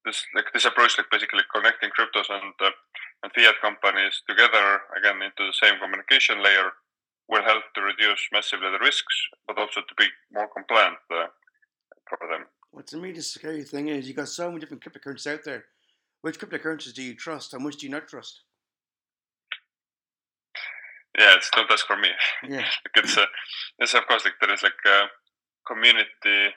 this 0.09 0.25
like 0.35 0.49
this 0.57 0.65
approach 0.65 0.97
like 0.97 1.13
basically 1.13 1.45
connecting 1.55 1.93
cryptos 1.93 2.33
and 2.33 2.57
uh, 2.65 2.73
and 3.23 3.33
fiat 3.37 3.61
companies 3.61 4.23
together 4.29 4.81
again 4.97 5.21
into 5.21 5.45
the 5.45 5.57
same 5.61 5.77
communication 5.79 6.43
layer 6.43 6.73
will 7.29 7.45
help 7.45 7.63
to 7.75 7.83
reduce 7.83 8.21
massively 8.33 8.71
the 8.71 8.79
risks, 8.81 9.15
but 9.47 9.59
also 9.59 9.81
to 9.81 9.95
be 9.99 10.07
more 10.33 10.49
compliant 10.49 10.97
uh, 11.13 11.27
for 12.09 12.19
them. 12.31 12.47
What's 12.71 12.93
the 12.93 13.01
really 13.01 13.21
scary 13.21 13.65
thing 13.65 13.89
is 13.89 14.09
you 14.09 14.15
got 14.15 14.29
so 14.29 14.49
many 14.49 14.61
different 14.61 14.83
cryptocurrencies 14.83 15.33
out 15.33 15.45
there. 15.45 15.65
Which 16.23 16.41
cryptocurrencies 16.41 16.95
do 16.95 17.03
you 17.03 17.15
trust 17.15 17.55
and 17.55 17.65
which 17.65 17.77
do 17.77 17.87
you 17.87 17.93
not 17.93 18.09
trust? 18.09 18.43
Yeah, 21.19 21.35
it's 21.37 21.51
not 21.55 21.71
as 21.73 21.83
for 21.83 21.97
me. 21.97 22.09
Yeah. 22.49 22.67
it's 22.97 23.19
uh, 23.19 23.27
it's 23.79 23.95
of 23.95 24.07
course 24.07 24.25
like 24.25 24.35
there 24.41 24.53
is 24.53 24.63
like 24.63 24.73
uh, 24.89 25.07
community 25.67 26.55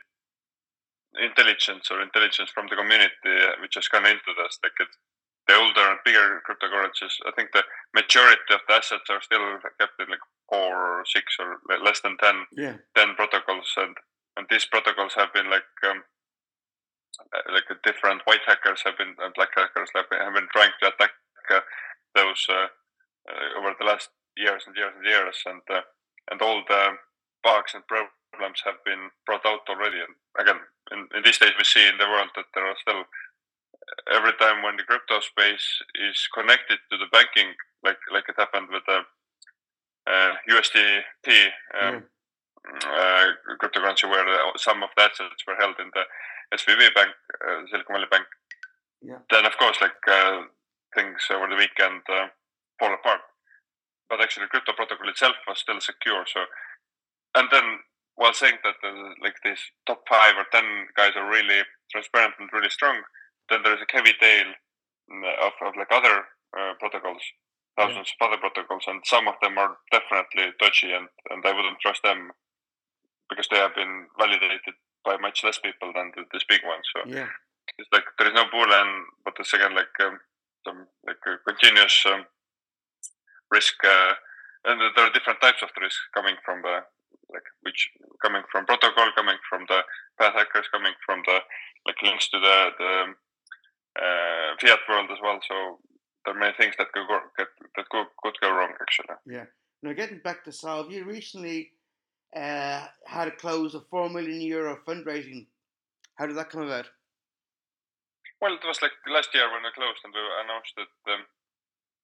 intelligence 1.19 1.89
or 1.91 2.01
intelligence 2.01 2.49
from 2.53 2.67
the 2.69 2.75
community 2.75 3.11
uh, 3.27 3.59
which 3.61 3.75
has 3.75 3.87
gone 3.87 4.05
into 4.05 4.31
this. 4.37 4.59
Like 4.63 4.77
it's 4.79 4.97
the 5.47 5.55
older 5.55 5.89
and 5.91 5.99
bigger 6.05 6.41
cryptocurrencies. 6.47 7.17
I 7.25 7.31
think 7.35 7.51
the 7.51 7.63
majority 7.93 8.53
of 8.53 8.61
the 8.67 8.75
assets 8.75 9.09
are 9.09 9.21
still 9.21 9.41
kept 9.79 9.99
in 9.99 10.07
like 10.09 10.23
four 10.49 11.01
or 11.01 11.03
six 11.05 11.35
or 11.39 11.59
less 11.83 11.99
than 12.01 12.15
10, 12.17 12.45
Yeah. 12.55 12.75
10 12.95 13.15
protocols, 13.15 13.73
and 13.77 13.95
and 14.37 14.47
these 14.49 14.65
protocols 14.65 15.13
have 15.15 15.33
been 15.33 15.49
like 15.49 15.67
um, 15.83 16.03
uh, 17.35 17.51
like 17.51 17.67
different 17.83 18.21
white 18.25 18.45
hackers 18.47 18.81
have 18.85 18.97
been 18.97 19.13
and 19.19 19.33
black 19.33 19.49
hackers 19.55 19.89
have 19.95 20.09
been, 20.09 20.19
have 20.21 20.33
been 20.33 20.47
trying 20.53 20.71
to 20.81 20.87
attack 20.87 21.11
uh, 21.51 21.59
those 22.15 22.45
uh, 22.49 22.67
uh, 23.29 23.59
over 23.59 23.75
the 23.77 23.85
last 23.85 24.09
years 24.37 24.63
and 24.67 24.75
years 24.75 24.93
and 24.95 25.05
years, 25.05 25.35
and 25.45 25.61
uh, 25.69 25.81
and 26.31 26.41
all 26.41 26.63
the 26.67 26.95
bugs 27.43 27.73
and 27.73 27.83
problems 27.87 28.61
have 28.63 28.79
been 28.85 29.09
brought 29.25 29.45
out 29.45 29.67
already. 29.67 29.99
And 29.99 30.15
again, 30.39 30.61
in, 30.91 31.07
in 31.15 31.23
these 31.23 31.39
days, 31.39 31.55
we 31.57 31.63
see 31.63 31.87
in 31.87 31.97
the 31.97 32.07
world 32.07 32.29
that 32.35 32.45
there 32.53 32.65
are 32.65 32.75
still 32.79 33.03
every 34.13 34.33
time 34.39 34.63
when 34.63 34.77
the 34.77 34.83
crypto 34.83 35.19
space 35.19 35.67
is 35.95 36.27
connected 36.33 36.79
to 36.89 36.97
the 36.97 37.09
banking, 37.11 37.53
like 37.83 37.99
like 38.13 38.27
it 38.29 38.35
happened 38.37 38.67
with 38.71 38.83
the 38.85 38.99
uh, 40.07 40.33
USDT 40.49 41.27
um, 41.81 42.03
uh, 42.85 43.25
cryptocurrency, 43.61 44.09
where 44.09 44.25
some 44.57 44.83
of 44.83 44.89
the 44.95 45.03
assets 45.03 45.43
were 45.47 45.55
held 45.55 45.75
in 45.79 45.89
the 45.93 46.03
SVB 46.53 46.93
bank, 46.93 47.11
uh, 47.47 47.65
Silicon 47.69 47.95
Valley 47.95 48.11
Bank. 48.11 48.25
Yeah. 49.01 49.17
Then, 49.29 49.45
of 49.45 49.57
course, 49.57 49.77
like 49.81 49.97
uh, 50.07 50.41
things 50.95 51.21
over 51.31 51.47
the 51.47 51.55
weekend 51.55 52.01
uh, 52.09 52.27
fall 52.79 52.93
apart. 52.93 53.21
But 54.09 54.21
actually, 54.21 54.45
the 54.45 54.49
crypto 54.49 54.73
protocol 54.73 55.09
itself 55.09 55.35
was 55.47 55.59
still 55.59 55.79
secure. 55.79 56.25
So, 56.27 56.41
and 57.35 57.47
then 57.51 57.79
while 58.15 58.33
saying 58.33 58.57
that 58.63 58.75
uh, 58.83 59.13
like 59.21 59.35
these 59.43 59.59
top 59.87 60.03
five 60.07 60.35
or 60.37 60.45
ten 60.51 60.65
guys 60.95 61.13
are 61.15 61.29
really 61.29 61.61
transparent 61.91 62.33
and 62.39 62.49
really 62.53 62.69
strong, 62.69 63.01
then 63.49 63.63
there 63.63 63.73
is 63.73 63.81
a 63.81 63.91
heavy 63.95 64.13
tail 64.19 64.47
mm, 65.11 65.23
of, 65.41 65.53
of 65.65 65.73
like 65.77 65.91
other 65.91 66.25
uh, 66.57 66.73
protocols, 66.79 67.21
thousands 67.77 68.11
of 68.11 68.27
other 68.27 68.37
protocols, 68.37 68.83
and 68.87 69.01
some 69.05 69.27
of 69.27 69.35
them 69.41 69.57
are 69.57 69.77
definitely 69.91 70.51
dodgy, 70.59 70.91
and, 70.91 71.07
and 71.29 71.45
I 71.45 71.55
wouldn't 71.55 71.79
trust 71.79 72.03
them 72.03 72.31
because 73.29 73.47
they 73.49 73.57
have 73.57 73.75
been 73.75 74.07
validated 74.19 74.75
by 75.05 75.17
much 75.17 75.43
less 75.43 75.57
people 75.57 75.91
than 75.95 76.11
the, 76.15 76.23
these 76.31 76.45
big 76.47 76.61
ones. 76.65 76.85
So 76.93 77.09
Yeah. 77.09 77.27
it's 77.77 77.89
like 77.91 78.03
there 78.17 78.27
is 78.27 78.33
no 78.33 78.45
boolean, 78.45 79.03
but 79.25 79.33
it's 79.39 79.53
again 79.53 79.73
like 79.73 79.95
um, 80.03 80.19
some 80.67 80.87
like 81.07 81.23
a 81.25 81.37
continuous 81.47 82.03
um, 82.05 82.25
risk, 83.49 83.75
uh, 83.83 84.13
and 84.65 84.79
there 84.95 85.05
are 85.05 85.13
different 85.13 85.41
types 85.41 85.63
of 85.63 85.69
risk 85.81 85.97
coming 86.13 86.35
from 86.45 86.61
the 86.61 86.83
like 87.33 87.47
which 87.61 87.89
coming 88.23 88.43
from 88.51 88.65
protocol, 88.65 89.11
coming 89.15 89.37
from 89.49 89.65
the 89.67 89.81
path 90.19 90.33
hackers, 90.33 90.67
coming 90.71 90.93
from 91.05 91.23
the 91.25 91.39
like 91.85 92.01
links 92.03 92.29
to 92.29 92.39
the 92.39 92.57
the 92.77 92.93
uh, 93.99 94.55
fiat 94.59 94.79
world 94.87 95.09
as 95.11 95.19
well. 95.21 95.39
So 95.47 95.79
there 96.25 96.35
are 96.35 96.39
many 96.39 96.53
things 96.57 96.75
that 96.77 96.91
could 96.93 97.07
go, 97.07 97.19
that, 97.37 97.47
that 97.75 97.89
could, 97.89 98.07
could 98.23 98.35
go 98.41 98.51
wrong 98.51 98.73
actually. 98.81 99.15
Yeah. 99.25 99.45
Now, 99.83 99.93
getting 99.93 100.19
back 100.19 100.43
to 100.43 100.51
Salv, 100.51 100.91
you 100.91 101.05
recently 101.05 101.71
uh, 102.35 102.85
had 103.07 103.27
a 103.27 103.35
close 103.35 103.73
of 103.73 103.87
4 103.89 104.09
million 104.09 104.41
euro 104.41 104.77
fundraising. 104.87 105.47
How 106.15 106.27
did 106.27 106.37
that 106.37 106.49
come 106.49 106.61
about? 106.61 106.85
Well, 108.39 108.53
it 108.53 108.65
was 108.65 108.81
like 108.81 108.91
last 109.07 109.29
year 109.33 109.49
when 109.51 109.63
we 109.63 109.69
closed 109.73 110.01
and 110.03 110.13
we 110.13 110.21
announced 110.43 110.73
it 110.77 110.87
um, 111.11 111.25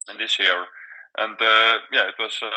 and 0.10 0.20
this 0.20 0.38
year, 0.40 0.66
and 1.18 1.34
uh, 1.34 1.78
yeah, 1.92 2.08
it 2.08 2.16
was 2.20 2.38
uh, 2.42 2.50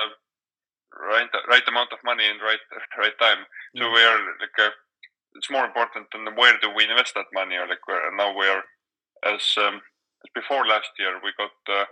right 0.99 1.29
right 1.49 1.67
amount 1.69 1.93
of 1.93 1.99
money 2.05 2.27
in 2.27 2.39
right 2.39 2.61
right 2.99 3.17
time. 3.19 3.47
So 3.77 3.85
Yeah. 3.85 3.93
we 3.95 4.03
are 4.03 4.19
like 4.41 4.59
uh, 4.59 4.71
it's 5.35 5.51
more 5.51 5.65
important 5.65 6.07
than 6.13 6.35
where 6.35 6.59
do 6.59 6.71
we 6.75 6.85
invest 6.89 7.15
that 7.15 7.31
money 7.33 7.57
or 7.57 7.67
like 7.69 7.87
where 7.87 8.11
now 8.17 8.35
we 8.37 8.47
are 8.47 8.65
as 9.25 9.43
um, 9.59 9.77
as 10.25 10.31
before 10.35 10.67
last 10.67 10.91
year 10.99 11.21
we 11.23 11.31
got 11.39 11.55
uh, 11.71 11.85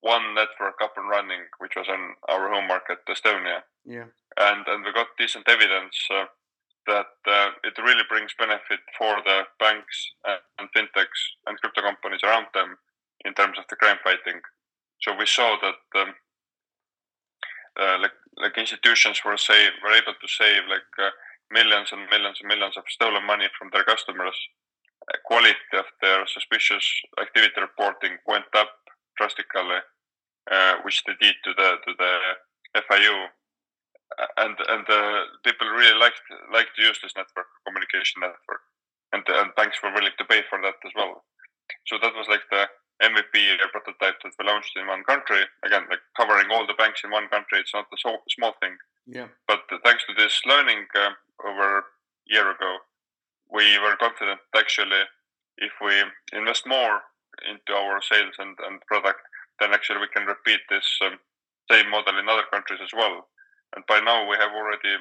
one 0.00 0.34
network 0.34 0.76
up 0.82 0.94
and 0.96 1.08
running 1.08 1.42
which 1.58 1.74
was 1.76 1.86
in 1.88 2.14
our 2.28 2.50
home 2.52 2.68
market 2.68 2.98
Estonia 3.08 3.62
Yeah. 3.84 4.06
and 4.38 4.62
and 4.66 4.84
we 4.84 4.92
got 4.92 5.08
decent 5.18 5.48
evidence 5.48 5.96
uh, 6.10 6.26
that 6.86 7.14
uh, 7.26 7.50
it 7.62 7.78
really 7.78 8.02
brings 8.08 8.34
benefit 8.38 8.80
for 8.98 9.16
the 9.24 9.42
banks 9.58 9.96
and, 10.26 10.40
and 10.58 10.68
fintechs 10.74 11.20
and 11.46 11.58
crypto 11.60 11.80
companies 11.82 12.22
around 12.24 12.46
them 12.54 12.76
in 13.24 13.34
terms 13.34 13.56
of 13.58 13.64
the 13.70 13.76
crime 13.76 13.98
fighting. 14.02 14.40
So 15.02 15.14
we 15.16 15.26
saw 15.26 15.56
that 15.62 16.00
um, 16.00 16.14
uh, 17.80 17.98
like 18.00 18.16
like 18.36 18.56
institutions 18.58 19.20
were 19.24 19.36
save 19.36 19.72
were 19.82 19.92
able 19.92 20.14
to 20.14 20.28
save 20.28 20.62
like 20.68 20.88
uh, 20.98 21.10
millions 21.50 21.92
and 21.92 22.08
millions 22.10 22.38
and 22.40 22.48
millions 22.48 22.76
of 22.76 22.84
stolen 22.88 23.24
money 23.26 23.48
from 23.58 23.70
their 23.72 23.84
customers. 23.84 24.36
Uh, 25.08 25.18
quality 25.24 25.74
of 25.74 25.86
their 26.00 26.26
suspicious 26.26 26.84
activity 27.20 27.60
reporting 27.60 28.16
went 28.26 28.46
up 28.54 28.70
drastically, 29.18 29.82
uh, 30.50 30.74
which 30.84 31.02
they 31.06 31.14
did 31.20 31.34
to 31.44 31.52
the 31.56 31.68
to 31.86 31.92
the 31.98 32.12
FIU 32.88 33.28
and 34.38 34.56
and 34.68 34.86
people 35.44 35.68
really 35.68 35.98
liked 35.98 36.20
like 36.52 36.68
to 36.76 36.82
use 36.82 36.98
this 37.02 37.16
network 37.16 37.48
communication 37.66 38.20
network, 38.20 38.62
and 39.12 39.22
and 39.28 39.54
banks 39.56 39.78
were 39.82 39.92
willing 39.92 40.16
to 40.18 40.24
pay 40.24 40.42
for 40.48 40.60
that 40.62 40.76
as 40.84 40.92
well. 40.94 41.24
So 41.86 41.96
that 42.02 42.14
was 42.14 42.28
like 42.28 42.44
the 42.50 42.68
MVP 43.02 43.34
or 43.58 43.68
prototype 43.74 44.22
that 44.22 44.32
we 44.38 44.46
launched 44.46 44.76
in 44.76 44.86
one 44.86 45.02
country. 45.04 45.42
Again, 45.66 45.84
like 45.90 46.00
covering 46.16 46.46
all 46.50 46.66
the 46.66 46.78
banks 46.78 47.02
in 47.04 47.10
one 47.10 47.28
country, 47.28 47.58
it's 47.58 47.74
not 47.74 47.90
a 47.92 47.98
so 47.98 48.16
small 48.30 48.54
thing. 48.62 48.76
Yeah. 49.06 49.28
But 49.48 49.66
uh, 49.70 49.78
thanks 49.84 50.04
to 50.06 50.14
this 50.14 50.40
learning 50.46 50.86
uh, 50.94 51.10
over 51.44 51.78
a 51.78 51.82
year 52.26 52.50
ago, 52.50 52.78
we 53.50 53.78
were 53.78 53.96
confident 53.96 54.40
actually 54.56 55.02
if 55.58 55.72
we 55.84 55.92
invest 56.32 56.66
more 56.66 57.02
into 57.48 57.72
our 57.74 58.00
sales 58.00 58.34
and, 58.38 58.56
and 58.66 58.80
product, 58.86 59.20
then 59.60 59.74
actually 59.74 60.00
we 60.00 60.14
can 60.14 60.26
repeat 60.26 60.60
this 60.70 60.86
um, 61.04 61.18
same 61.70 61.90
model 61.90 62.18
in 62.18 62.28
other 62.28 62.46
countries 62.50 62.80
as 62.82 62.90
well. 62.94 63.28
And 63.74 63.84
by 63.86 64.00
now 64.00 64.28
we 64.28 64.36
have 64.36 64.52
already 64.52 64.96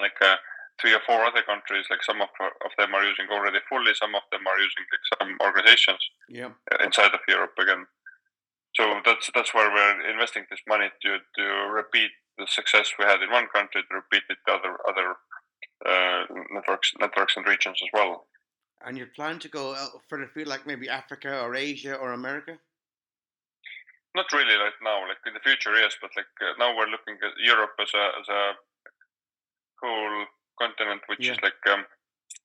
like 0.00 0.18
uh, 0.20 0.36
three 0.80 0.92
or 0.94 1.00
four 1.06 1.24
other 1.24 1.42
countries, 1.42 1.86
like 1.90 2.02
some 2.02 2.20
of, 2.20 2.28
of 2.40 2.72
them 2.78 2.94
are 2.94 3.04
using 3.04 3.26
already 3.30 3.58
fully, 3.68 3.94
some 3.94 4.14
of 4.14 4.22
them 4.32 4.46
are 4.46 4.58
using 4.58 4.84
like 4.90 5.04
some 5.18 5.30
organizations 5.40 6.02
Yeah. 6.28 6.50
uh, 6.72 6.84
inside 6.84 7.14
of 7.14 7.20
Europe 7.28 7.54
again. 7.58 7.86
So 8.74 9.00
that's 9.04 9.30
that's 9.34 9.54
where 9.54 9.70
we're 9.70 10.10
investing 10.10 10.46
this 10.50 10.62
money 10.66 10.90
to 11.02 11.18
to 11.36 11.44
repeat 11.70 12.10
the 12.38 12.46
success 12.46 12.92
we 12.98 13.04
had 13.04 13.22
in 13.22 13.30
one 13.30 13.46
country 13.54 13.82
to 13.82 13.94
repeat 13.94 14.24
it 14.28 14.38
to 14.46 14.52
other 14.52 14.74
other 14.90 15.08
uh, 15.86 16.24
networks 16.50 16.92
networks 16.98 17.36
and 17.36 17.46
regions 17.46 17.78
as 17.80 17.90
well. 17.92 18.26
And 18.84 18.98
you 18.98 19.06
plan 19.06 19.38
to 19.38 19.48
go 19.48 19.76
further 20.08 20.26
field, 20.34 20.48
like 20.48 20.66
maybe 20.66 20.88
Africa 20.88 21.40
or 21.40 21.54
Asia 21.54 21.94
or 21.94 22.12
America? 22.12 22.58
Not 24.14 24.32
really 24.32 24.54
right 24.56 24.78
now. 24.82 25.06
Like 25.08 25.22
in 25.26 25.34
the 25.34 25.40
future, 25.40 25.74
yes, 25.74 25.96
but 26.00 26.10
like 26.16 26.26
uh, 26.42 26.54
now 26.58 26.76
we're 26.76 26.90
looking 26.90 27.14
at 27.22 27.38
Europe 27.38 27.74
as 27.80 27.90
a 27.94 28.04
as 28.20 28.28
a 28.28 28.42
whole 29.82 30.26
continent, 30.60 31.02
which 31.06 31.20
is 31.32 31.40
like 31.42 31.58
um, 31.70 31.84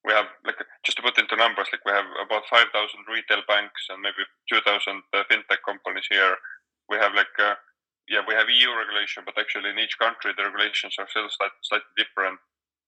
we 0.05 0.13
have 0.13 0.27
like 0.45 0.59
just 0.85 0.97
to 0.97 1.03
put 1.03 1.17
into 1.19 1.35
numbers, 1.35 1.67
like 1.71 1.83
we 1.85 1.91
have 1.91 2.05
about 2.23 2.43
five 2.49 2.67
thousand 2.73 3.03
retail 3.07 3.41
banks 3.47 3.87
and 3.89 4.01
maybe 4.01 4.23
two 4.49 4.61
thousand 4.61 5.03
uh, 5.13 5.23
fintech 5.31 5.61
companies 5.65 6.07
here. 6.09 6.35
We 6.89 6.97
have 6.97 7.13
like 7.13 7.33
uh, 7.39 7.55
yeah, 8.07 8.21
we 8.27 8.33
have 8.33 8.49
EU 8.49 8.69
regulation, 8.73 9.23
but 9.25 9.37
actually 9.37 9.69
in 9.69 9.79
each 9.79 9.97
country 9.99 10.31
the 10.35 10.43
regulations 10.45 10.95
are 10.99 11.07
still 11.09 11.29
slightly, 11.29 11.61
slightly 11.63 11.93
different. 11.97 12.39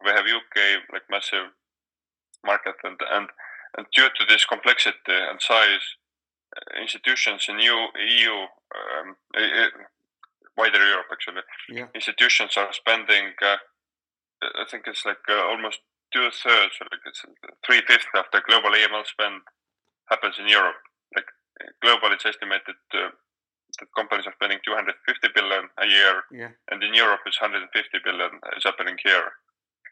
We 0.04 0.10
have 0.12 0.26
UK 0.26 0.58
like 0.94 1.04
massive 1.10 1.52
market, 2.46 2.76
and 2.84 2.98
and 3.12 3.28
and 3.78 3.86
due 3.96 4.10
to 4.10 4.24
this 4.28 4.46
complexity 4.46 4.98
and 5.30 5.40
size, 5.42 5.86
uh, 6.58 6.82
institutions 6.82 7.46
in 7.48 7.60
EU, 7.60 7.76
EU 7.76 8.34
um, 8.76 9.16
wider 10.58 10.84
Europe 10.86 11.08
actually, 11.12 11.42
Yeah. 11.70 11.88
institutions 11.96 12.58
are 12.58 12.72
spending. 12.74 13.34
Uh, 13.42 13.58
I 14.42 14.66
think 14.70 14.88
it's 14.88 15.06
like 15.06 15.22
uh, 15.30 15.46
almost 15.48 15.80
two 16.14 16.28
thirds, 16.32 16.76
or 16.82 16.88
like 16.92 17.06
it's 17.06 17.24
three 17.66 17.82
fifths 17.88 18.08
of 18.16 18.26
the 18.34 18.42
global 18.48 18.72
AML 18.72 19.06
spend 19.06 19.42
happens 20.10 20.36
in 20.40 20.48
Europe. 20.48 20.82
Like 21.16 21.30
globally, 21.84 22.14
it's 22.18 22.26
estimated 22.26 22.76
uh, 22.94 23.10
that 23.80 23.88
companies 23.96 24.26
are 24.28 24.34
spending 24.36 24.60
250 24.66 25.30
billion 25.36 25.70
a 25.78 25.88
year, 25.88 26.16
Yeah. 26.32 26.52
and 26.70 26.84
in 26.84 26.94
Europe 26.94 27.22
it's 27.26 27.40
150 27.40 27.70
billion 28.04 28.32
is 28.58 28.64
happening 28.66 28.98
here. 29.04 29.32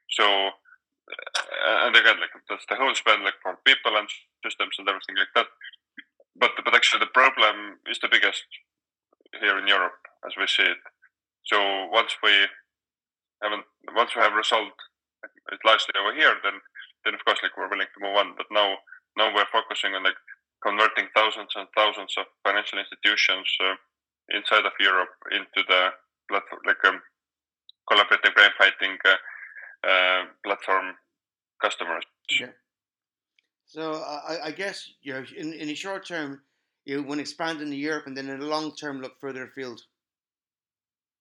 So, 0.09 0.25
uh, 0.25 1.85
and 1.87 1.95
again, 1.95 2.19
like 2.19 2.33
that's 2.49 2.65
the 2.67 2.75
whole 2.75 2.93
spend, 2.95 3.23
like 3.23 3.37
for 3.41 3.57
people 3.65 3.95
and 3.95 4.09
systems 4.43 4.75
and 4.79 4.89
everything 4.89 5.15
like 5.17 5.31
that. 5.35 5.47
But 6.35 6.51
but 6.65 6.75
actually, 6.75 6.99
the 7.05 7.13
problem 7.13 7.79
is 7.87 7.99
the 7.99 8.09
biggest 8.11 8.43
here 9.39 9.57
in 9.59 9.67
Europe 9.67 9.99
as 10.25 10.33
we 10.37 10.47
see 10.47 10.63
it. 10.63 10.81
So 11.45 11.85
once 11.93 12.17
we 12.23 12.33
haven't, 13.41 13.65
once 13.95 14.15
we 14.15 14.21
have 14.21 14.33
resolved 14.33 14.75
it 15.51 15.59
largely 15.65 15.93
over 15.99 16.13
here, 16.15 16.35
then 16.43 16.59
then 17.05 17.13
of 17.13 17.23
course 17.25 17.39
like 17.41 17.55
we're 17.55 17.69
willing 17.69 17.87
to 17.93 18.03
move 18.03 18.15
on. 18.15 18.35
But 18.37 18.47
now 18.51 18.77
now 19.17 19.33
we're 19.33 19.49
focusing 19.51 19.95
on 19.95 20.03
like 20.03 20.19
converting 20.63 21.07
thousands 21.15 21.51
and 21.55 21.67
thousands 21.75 22.13
of 22.17 22.25
financial 22.43 22.79
institutions 22.79 23.47
uh, 23.63 23.75
inside 24.29 24.65
of 24.65 24.73
Europe 24.79 25.09
into 25.31 25.61
the 25.67 25.89
platform, 26.29 26.61
like 26.65 26.83
um, 26.85 27.01
collaborative 27.89 28.33
crime 28.35 28.51
fighting 28.57 28.97
uh, 29.05 29.87
uh, 29.87 30.23
platform 30.43 30.95
customers. 31.61 32.03
Yeah. 32.29 32.53
So 33.65 33.93
I, 34.03 34.47
I 34.47 34.51
guess 34.51 34.89
you 35.01 35.13
know, 35.13 35.23
in 35.37 35.53
in 35.53 35.67
the 35.67 35.75
short 35.75 36.05
term, 36.05 36.41
you 36.85 37.03
want 37.03 37.19
to 37.19 37.21
expand 37.21 37.61
into 37.61 37.75
Europe, 37.75 38.07
and 38.07 38.15
then 38.15 38.29
in 38.29 38.39
the 38.39 38.45
long 38.45 38.75
term, 38.75 39.01
look 39.01 39.19
further 39.19 39.43
afield. 39.43 39.81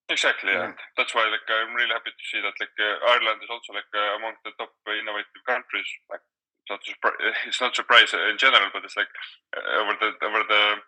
Exactly, 0.09 0.51
Yeah. 0.51 0.65
and 0.65 0.75
that's 0.97 1.13
why 1.13 1.25
like 1.29 1.45
I'm 1.47 1.73
really 1.75 1.93
happy 1.93 2.09
to 2.11 2.25
see 2.31 2.41
that 2.41 2.57
like 2.59 2.73
uh, 2.81 2.97
Ireland 3.13 3.43
is 3.43 3.49
also 3.49 3.73
like 3.73 3.87
uh, 3.93 4.17
among 4.17 4.35
the 4.43 4.51
top 4.57 4.73
innovative 4.89 5.43
countries. 5.45 5.85
Like 6.09 6.21
it's 6.65 6.69
not 6.73 6.81
surpri- 6.83 7.21
it's 7.47 7.61
not 7.61 7.75
surprise 7.75 8.13
in 8.13 8.37
general, 8.37 8.69
but 8.73 8.83
it's 8.85 8.97
like 8.97 9.11
uh, 9.55 9.81
over 9.85 9.93
the 10.01 10.09
over 10.25 10.41
the 10.49 10.81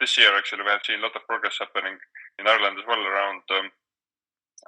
this 0.00 0.16
year 0.18 0.36
actually 0.36 0.62
we 0.64 0.70
have 0.70 0.84
seen 0.86 1.00
a 1.00 1.02
lot 1.02 1.16
of 1.16 1.26
progress 1.26 1.58
happening 1.58 1.98
in 2.38 2.46
Ireland 2.48 2.78
as 2.78 2.86
well 2.86 3.02
around 3.02 3.42
um, 3.50 3.70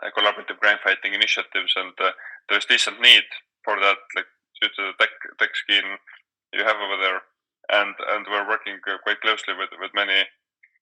uh, 0.02 0.10
collaborative 0.16 0.58
crime 0.58 0.78
fighting 0.82 1.14
initiatives, 1.14 1.72
and 1.76 1.92
uh, 2.00 2.12
there's 2.48 2.66
decent 2.66 3.00
need 3.00 3.24
for 3.64 3.78
that, 3.80 3.98
like 4.16 4.26
due 4.60 4.68
to 4.76 4.82
the 4.90 4.94
tech 4.98 5.10
tech 5.38 5.54
scheme 5.56 5.98
you 6.52 6.64
have 6.64 6.76
over 6.78 6.96
there, 7.00 7.20
and 7.70 7.94
and 8.14 8.26
we're 8.30 8.48
working 8.48 8.78
uh, 8.88 8.98
quite 9.02 9.20
closely 9.20 9.54
with 9.54 9.70
with 9.80 9.90
many 9.94 10.24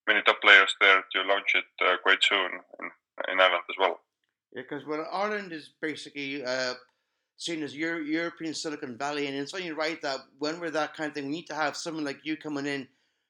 many 0.07 0.23
top 0.23 0.41
players 0.41 0.75
there 0.81 1.05
to 1.13 1.23
launch 1.23 1.55
it 1.55 1.65
uh, 1.85 1.97
quite 2.03 2.23
soon 2.23 2.51
in, 2.81 2.91
in 3.33 3.41
Ireland 3.41 3.65
as 3.69 3.77
well. 3.79 4.01
Yeah, 4.53 4.63
because 4.63 4.87
well, 4.87 5.07
Ireland 5.13 5.53
is 5.53 5.71
basically 5.81 6.45
uh, 6.45 6.75
seen 7.37 7.63
as 7.63 7.77
Euro- 7.77 8.01
European 8.01 8.55
Silicon 8.55 8.97
Valley, 8.97 9.27
and 9.27 9.37
it's 9.37 9.55
only 9.55 9.73
right 9.73 10.01
that 10.03 10.21
when 10.39 10.61
we're 10.61 10.71
that 10.71 10.95
kind 10.95 11.09
of 11.09 11.15
thing, 11.15 11.27
we 11.27 11.33
need 11.33 11.47
to 11.49 11.55
have 11.55 11.77
someone 11.77 12.05
like 12.05 12.21
you 12.25 12.37
coming 12.37 12.67
in 12.67 12.89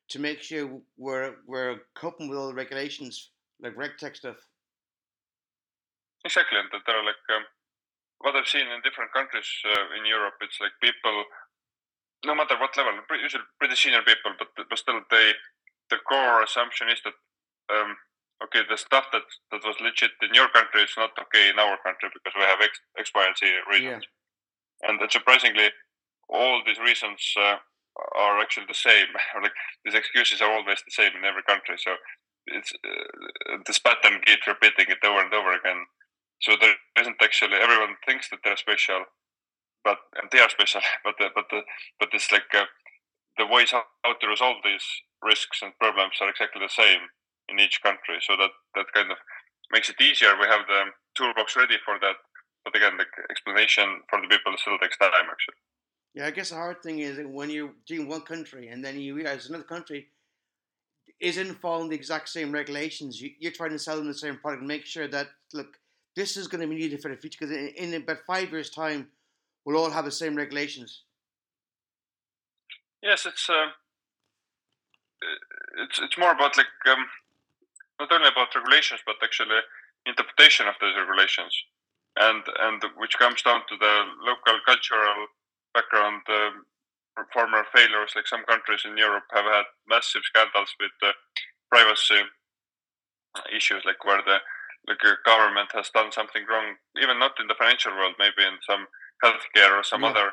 to 0.08 0.18
make 0.18 0.40
sure 0.40 0.80
we're 0.96 1.34
we're 1.46 1.80
coping 1.94 2.28
with 2.28 2.38
all 2.38 2.48
the 2.48 2.54
regulations, 2.54 3.30
like 3.60 3.74
RegTech 3.74 4.16
stuff. 4.16 4.36
Exactly, 6.24 6.58
and 6.58 6.68
there 6.70 6.96
are 6.96 7.04
like 7.04 7.24
um, 7.34 7.44
what 8.18 8.36
I've 8.36 8.46
seen 8.46 8.66
in 8.66 8.80
different 8.82 9.12
countries 9.12 9.48
uh, 9.66 9.98
in 9.98 10.06
Europe. 10.06 10.34
It's 10.40 10.60
like 10.60 10.72
people, 10.82 11.24
no 12.24 12.34
matter 12.34 12.54
what 12.58 12.76
level, 12.76 12.92
usually 13.20 13.44
pretty 13.58 13.74
senior 13.74 14.02
people, 14.02 14.32
but 14.38 14.48
but 14.54 14.78
still 14.78 15.00
they 15.10 15.32
the 15.90 15.98
core 16.08 16.42
assumption 16.42 16.88
is 16.88 17.00
that 17.04 17.14
um, 17.70 17.96
okay, 18.44 18.62
the 18.68 18.76
stuff 18.76 19.06
that 19.12 19.26
that 19.50 19.64
was 19.64 19.76
legit 19.80 20.12
in 20.22 20.34
your 20.34 20.48
country 20.48 20.82
is 20.82 20.94
not 20.96 21.16
okay 21.18 21.50
in 21.50 21.58
our 21.58 21.78
country 21.82 22.08
because 22.12 22.34
we 22.36 22.44
have 22.44 22.60
X, 22.60 22.80
X 22.98 23.10
Y, 23.14 23.24
and 23.26 23.36
Z 23.36 23.46
reasons. 23.70 24.04
And 24.82 25.00
then 25.00 25.10
surprisingly, 25.10 25.70
all 26.28 26.62
these 26.66 26.78
reasons 26.78 27.20
uh, 27.38 27.56
are 28.16 28.38
actually 28.40 28.66
the 28.68 28.76
same. 28.76 29.08
like 29.42 29.56
these 29.84 29.94
excuses 29.94 30.40
are 30.42 30.52
always 30.52 30.82
the 30.84 30.94
same 30.94 31.12
in 31.16 31.24
every 31.24 31.42
country. 31.42 31.76
So 31.78 31.96
it's 32.46 32.72
uh, 32.84 33.58
this 33.66 33.78
pattern 33.78 34.20
keeps 34.24 34.46
repeating 34.46 34.86
it 34.88 35.04
over 35.04 35.20
and 35.20 35.32
over 35.32 35.52
again. 35.52 35.86
So 36.42 36.54
there 36.60 36.76
isn't 37.00 37.22
actually 37.22 37.56
everyone 37.56 37.96
thinks 38.04 38.28
that 38.30 38.40
they're 38.44 38.60
special, 38.60 39.04
but 39.82 39.98
and 40.20 40.28
they 40.30 40.40
are 40.40 40.50
special. 40.50 40.82
But 41.04 41.14
the, 41.18 41.28
but 41.34 41.46
the, 41.50 41.62
but 41.98 42.08
it's 42.12 42.30
like 42.30 42.52
uh, 42.52 42.66
the 43.38 43.46
ways 43.46 43.70
how, 43.70 43.84
how 44.04 44.14
to 44.14 44.26
resolve 44.26 44.56
these 44.64 44.84
risks 45.26 45.60
and 45.62 45.76
problems 45.78 46.14
are 46.20 46.30
exactly 46.30 46.62
the 46.62 46.70
same 46.70 47.02
in 47.48 47.58
each 47.58 47.82
country. 47.82 48.18
So 48.22 48.36
that 48.36 48.50
that 48.74 48.86
kind 48.94 49.10
of 49.10 49.18
makes 49.72 49.90
it 49.90 50.00
easier. 50.00 50.38
We 50.38 50.46
have 50.46 50.66
the 50.66 50.94
toolbox 51.16 51.56
ready 51.56 51.76
for 51.84 51.98
that. 52.00 52.16
But 52.64 52.76
again, 52.76 52.96
the 52.96 53.06
explanation 53.30 54.02
for 54.08 54.20
the 54.20 54.28
people 54.28 54.54
still 54.56 54.78
takes 54.78 54.98
time. 54.98 55.10
Actually, 55.30 55.60
Yeah, 56.14 56.26
I 56.26 56.30
guess 56.30 56.50
the 56.50 56.56
hard 56.56 56.82
thing 56.82 56.98
is 57.00 57.18
when 57.24 57.50
you're 57.50 57.74
doing 57.86 58.08
one 58.08 58.22
country 58.22 58.68
and 58.68 58.84
then 58.84 58.98
you 58.98 59.14
realize 59.14 59.48
another 59.48 59.64
country 59.64 60.08
isn't 61.20 61.60
following 61.60 61.88
the 61.88 61.96
exact 61.96 62.28
same 62.28 62.52
regulations, 62.52 63.20
you, 63.20 63.30
you're 63.38 63.52
trying 63.52 63.70
to 63.70 63.78
sell 63.78 63.96
them 63.96 64.06
the 64.06 64.14
same 64.14 64.36
product 64.36 64.60
and 64.60 64.68
make 64.68 64.84
sure 64.84 65.08
that 65.08 65.28
look, 65.54 65.78
this 66.14 66.36
is 66.36 66.48
going 66.48 66.60
to 66.60 66.66
be 66.66 66.74
needed 66.74 67.00
for 67.00 67.10
the 67.10 67.16
future 67.16 67.38
because 67.40 67.56
in, 67.56 67.68
in 67.76 67.94
about 67.94 68.18
five 68.26 68.50
years' 68.50 68.70
time, 68.70 69.08
we'll 69.64 69.76
all 69.76 69.90
have 69.90 70.04
the 70.04 70.10
same 70.10 70.34
regulations. 70.34 71.02
yes, 73.02 73.26
it's 73.26 73.48
uh, 73.48 73.68
it's 75.84 75.98
it's 76.00 76.18
more 76.18 76.32
about 76.32 76.56
like 76.56 76.72
um, 76.90 77.04
not 78.00 78.12
only 78.12 78.28
about 78.28 78.54
regulations, 78.54 79.00
but 79.06 79.16
actually 79.22 79.60
interpretation 80.06 80.68
of 80.68 80.74
those 80.80 80.96
regulations, 80.96 81.54
and 82.18 82.42
and 82.60 82.82
which 82.96 83.18
comes 83.18 83.42
down 83.42 83.62
to 83.68 83.76
the 83.78 83.94
local 84.24 84.58
cultural 84.66 85.26
background. 85.74 86.22
Um, 86.28 86.66
former 87.32 87.64
failures, 87.74 88.12
like 88.14 88.26
some 88.28 88.44
countries 88.44 88.82
in 88.84 88.96
Europe, 88.98 89.24
have 89.32 89.46
had 89.46 89.64
massive 89.88 90.20
scandals 90.24 90.68
with 90.78 90.92
uh, 91.02 91.12
privacy 91.72 92.20
issues, 93.54 93.82
like 93.84 94.04
where 94.04 94.22
the 94.24 94.38
like 94.88 95.02
a 95.02 95.16
government 95.24 95.70
has 95.74 95.90
done 95.90 96.12
something 96.12 96.44
wrong, 96.48 96.76
even 97.02 97.18
not 97.18 97.32
in 97.40 97.46
the 97.48 97.54
financial 97.58 97.92
world, 97.92 98.14
maybe 98.18 98.44
in 98.46 98.56
some 98.62 98.86
healthcare 99.24 99.72
or 99.78 99.82
some 99.82 100.04
Yeah. 100.04 100.10
other 100.10 100.32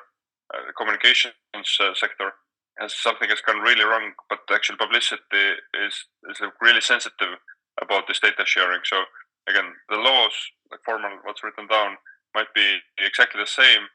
uh, 0.54 0.72
communications 0.78 1.34
uh, 1.80 1.93
sector, 1.96 2.34
has 2.79 2.93
something 2.95 3.29
has 3.29 3.41
gone 3.41 3.59
really 3.59 3.83
wrong. 3.83 4.13
But 4.29 4.39
the 4.47 4.55
actual 4.55 4.77
publicity 4.77 5.59
is 5.86 5.95
is 6.29 6.41
really 6.62 6.81
sensitive 6.81 7.38
about 7.81 8.07
this 8.07 8.19
data 8.19 8.45
sharing. 8.45 8.81
So 8.83 9.03
again, 9.49 9.73
the 9.89 9.97
laws, 9.97 10.33
like 10.71 10.81
formal, 10.86 11.17
what's 11.23 11.43
written 11.43 11.67
down, 11.67 11.97
might 12.36 12.53
be 12.53 12.79
exactly 12.97 13.41
the 13.41 13.47
same 13.49 13.89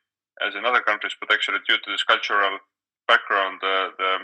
as 0.47 0.55
in 0.55 0.65
other 0.65 0.83
countries, 0.83 1.15
but 1.19 1.33
actually 1.33 1.59
due 1.67 1.79
to 1.79 1.91
this 1.91 2.05
cultural 2.05 2.59
background, 3.07 3.59
uh, 3.63 3.91
the 3.99 4.19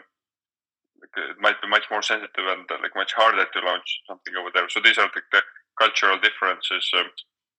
it 1.16 1.36
might 1.40 1.60
be 1.60 1.68
much 1.68 1.84
more 1.90 2.02
sensitive 2.02 2.46
and 2.48 2.64
uh, 2.70 2.76
like 2.82 2.94
much 2.96 3.12
harder 3.12 3.44
to 3.44 3.60
launch 3.60 4.00
something 4.08 4.34
over 4.40 4.48
there. 4.54 4.68
So 4.68 4.80
these 4.82 4.98
are 4.98 5.10
the 5.14 5.42
cultural 5.78 6.18
differences 6.18 6.88
um, 6.96 7.06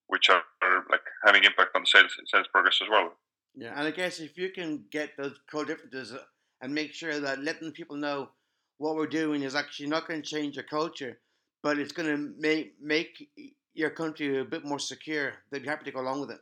which 0.07 0.29
are, 0.29 0.41
are 0.63 0.85
like 0.89 1.05
having 1.25 1.43
impact 1.43 1.71
on 1.75 1.85
sales 1.85 2.15
sales 2.25 2.47
progress 2.51 2.79
as 2.81 2.89
well. 2.89 3.13
Yeah, 3.55 3.73
and 3.75 3.87
I 3.87 3.91
guess 3.91 4.19
if 4.19 4.37
you 4.37 4.49
can 4.49 4.85
get 4.91 5.11
those 5.17 5.39
core 5.49 5.65
differences 5.65 6.13
and 6.61 6.73
make 6.73 6.93
sure 6.93 7.19
that 7.19 7.39
letting 7.39 7.71
people 7.71 7.97
know 7.97 8.29
what 8.77 8.95
we're 8.95 9.07
doing 9.07 9.43
is 9.43 9.55
actually 9.55 9.87
not 9.87 10.07
going 10.07 10.21
to 10.21 10.27
change 10.27 10.55
your 10.55 10.65
culture, 10.65 11.19
but 11.63 11.79
it's 11.79 11.91
going 11.93 12.09
to 12.09 12.33
make 12.37 12.75
make 12.81 13.29
your 13.73 13.89
country 13.89 14.39
a 14.39 14.45
bit 14.45 14.63
more 14.65 14.79
secure, 14.79 15.33
they'd 15.51 15.63
be 15.63 15.69
happy 15.69 15.85
to 15.85 15.91
go 15.91 15.99
along 16.01 16.21
with 16.21 16.31
it. 16.31 16.39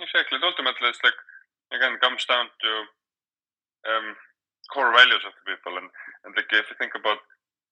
Exactly. 0.00 0.38
Ultimately, 0.42 0.88
it's 0.88 1.02
like 1.04 1.16
again 1.72 1.94
it 1.94 2.00
comes 2.00 2.24
down 2.24 2.46
to 2.62 2.70
um, 3.90 4.16
core 4.72 4.92
values 4.92 5.22
of 5.26 5.32
the 5.38 5.44
people, 5.54 5.76
and 5.78 5.88
and 6.24 6.34
like 6.36 6.50
if 6.52 6.68
you 6.70 6.76
think 6.78 6.92
about, 6.94 7.18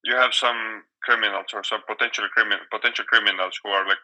you 0.05 0.15
have 0.17 0.35
some 0.35 0.85
criminals 1.03 1.53
or 1.55 1.65
some 1.65 1.83
potential 1.87 2.29
criminal 2.35 2.61
potential 2.71 3.05
criminals 3.07 3.59
who 3.63 3.71
are 3.71 3.87
like 3.87 4.03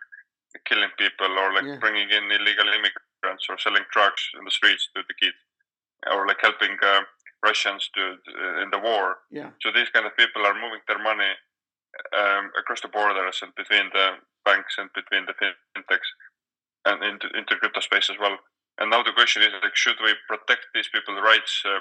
killing 0.66 0.90
people 0.98 1.28
or 1.38 1.52
like 1.52 1.64
Yeah. 1.64 1.76
bringing 1.78 2.08
in 2.10 2.30
illegal 2.32 2.68
immigrants 2.68 3.46
or 3.48 3.58
selling 3.58 3.84
drugs 3.92 4.22
in 4.38 4.44
the 4.44 4.50
streets 4.50 4.88
to 4.94 5.02
the 5.06 5.14
kids, 5.14 5.36
or 6.12 6.26
like 6.26 6.40
helping 6.40 6.76
uh, 6.82 7.02
Russians 7.44 7.90
to 7.94 8.02
uh, 8.28 8.62
in 8.62 8.70
the 8.70 8.78
war. 8.78 9.18
Yeah, 9.30 9.50
So 9.62 9.70
these 9.72 9.90
kind 9.90 10.06
of 10.06 10.16
people 10.16 10.46
are 10.46 10.54
moving 10.54 10.80
their 10.88 11.02
money 11.02 11.32
um, 12.16 12.50
across 12.58 12.80
the 12.80 12.88
borders 12.88 13.40
and 13.42 13.54
between 13.54 13.90
the 13.92 14.20
banks 14.44 14.74
and 14.78 14.90
between 14.94 15.26
the 15.26 15.34
fintechs 15.34 16.10
and 16.86 17.02
into, 17.02 17.28
into 17.36 17.56
crypto 17.56 17.80
space 17.80 18.08
as 18.10 18.16
well. 18.20 18.38
And 18.78 18.90
now 18.90 19.02
the 19.02 19.12
question 19.12 19.42
is 19.42 19.52
like, 19.62 19.74
should 19.74 19.96
we 20.02 20.12
protect 20.28 20.66
these 20.74 20.88
people's 20.92 21.20
rights 21.22 21.62
uh, 21.64 21.80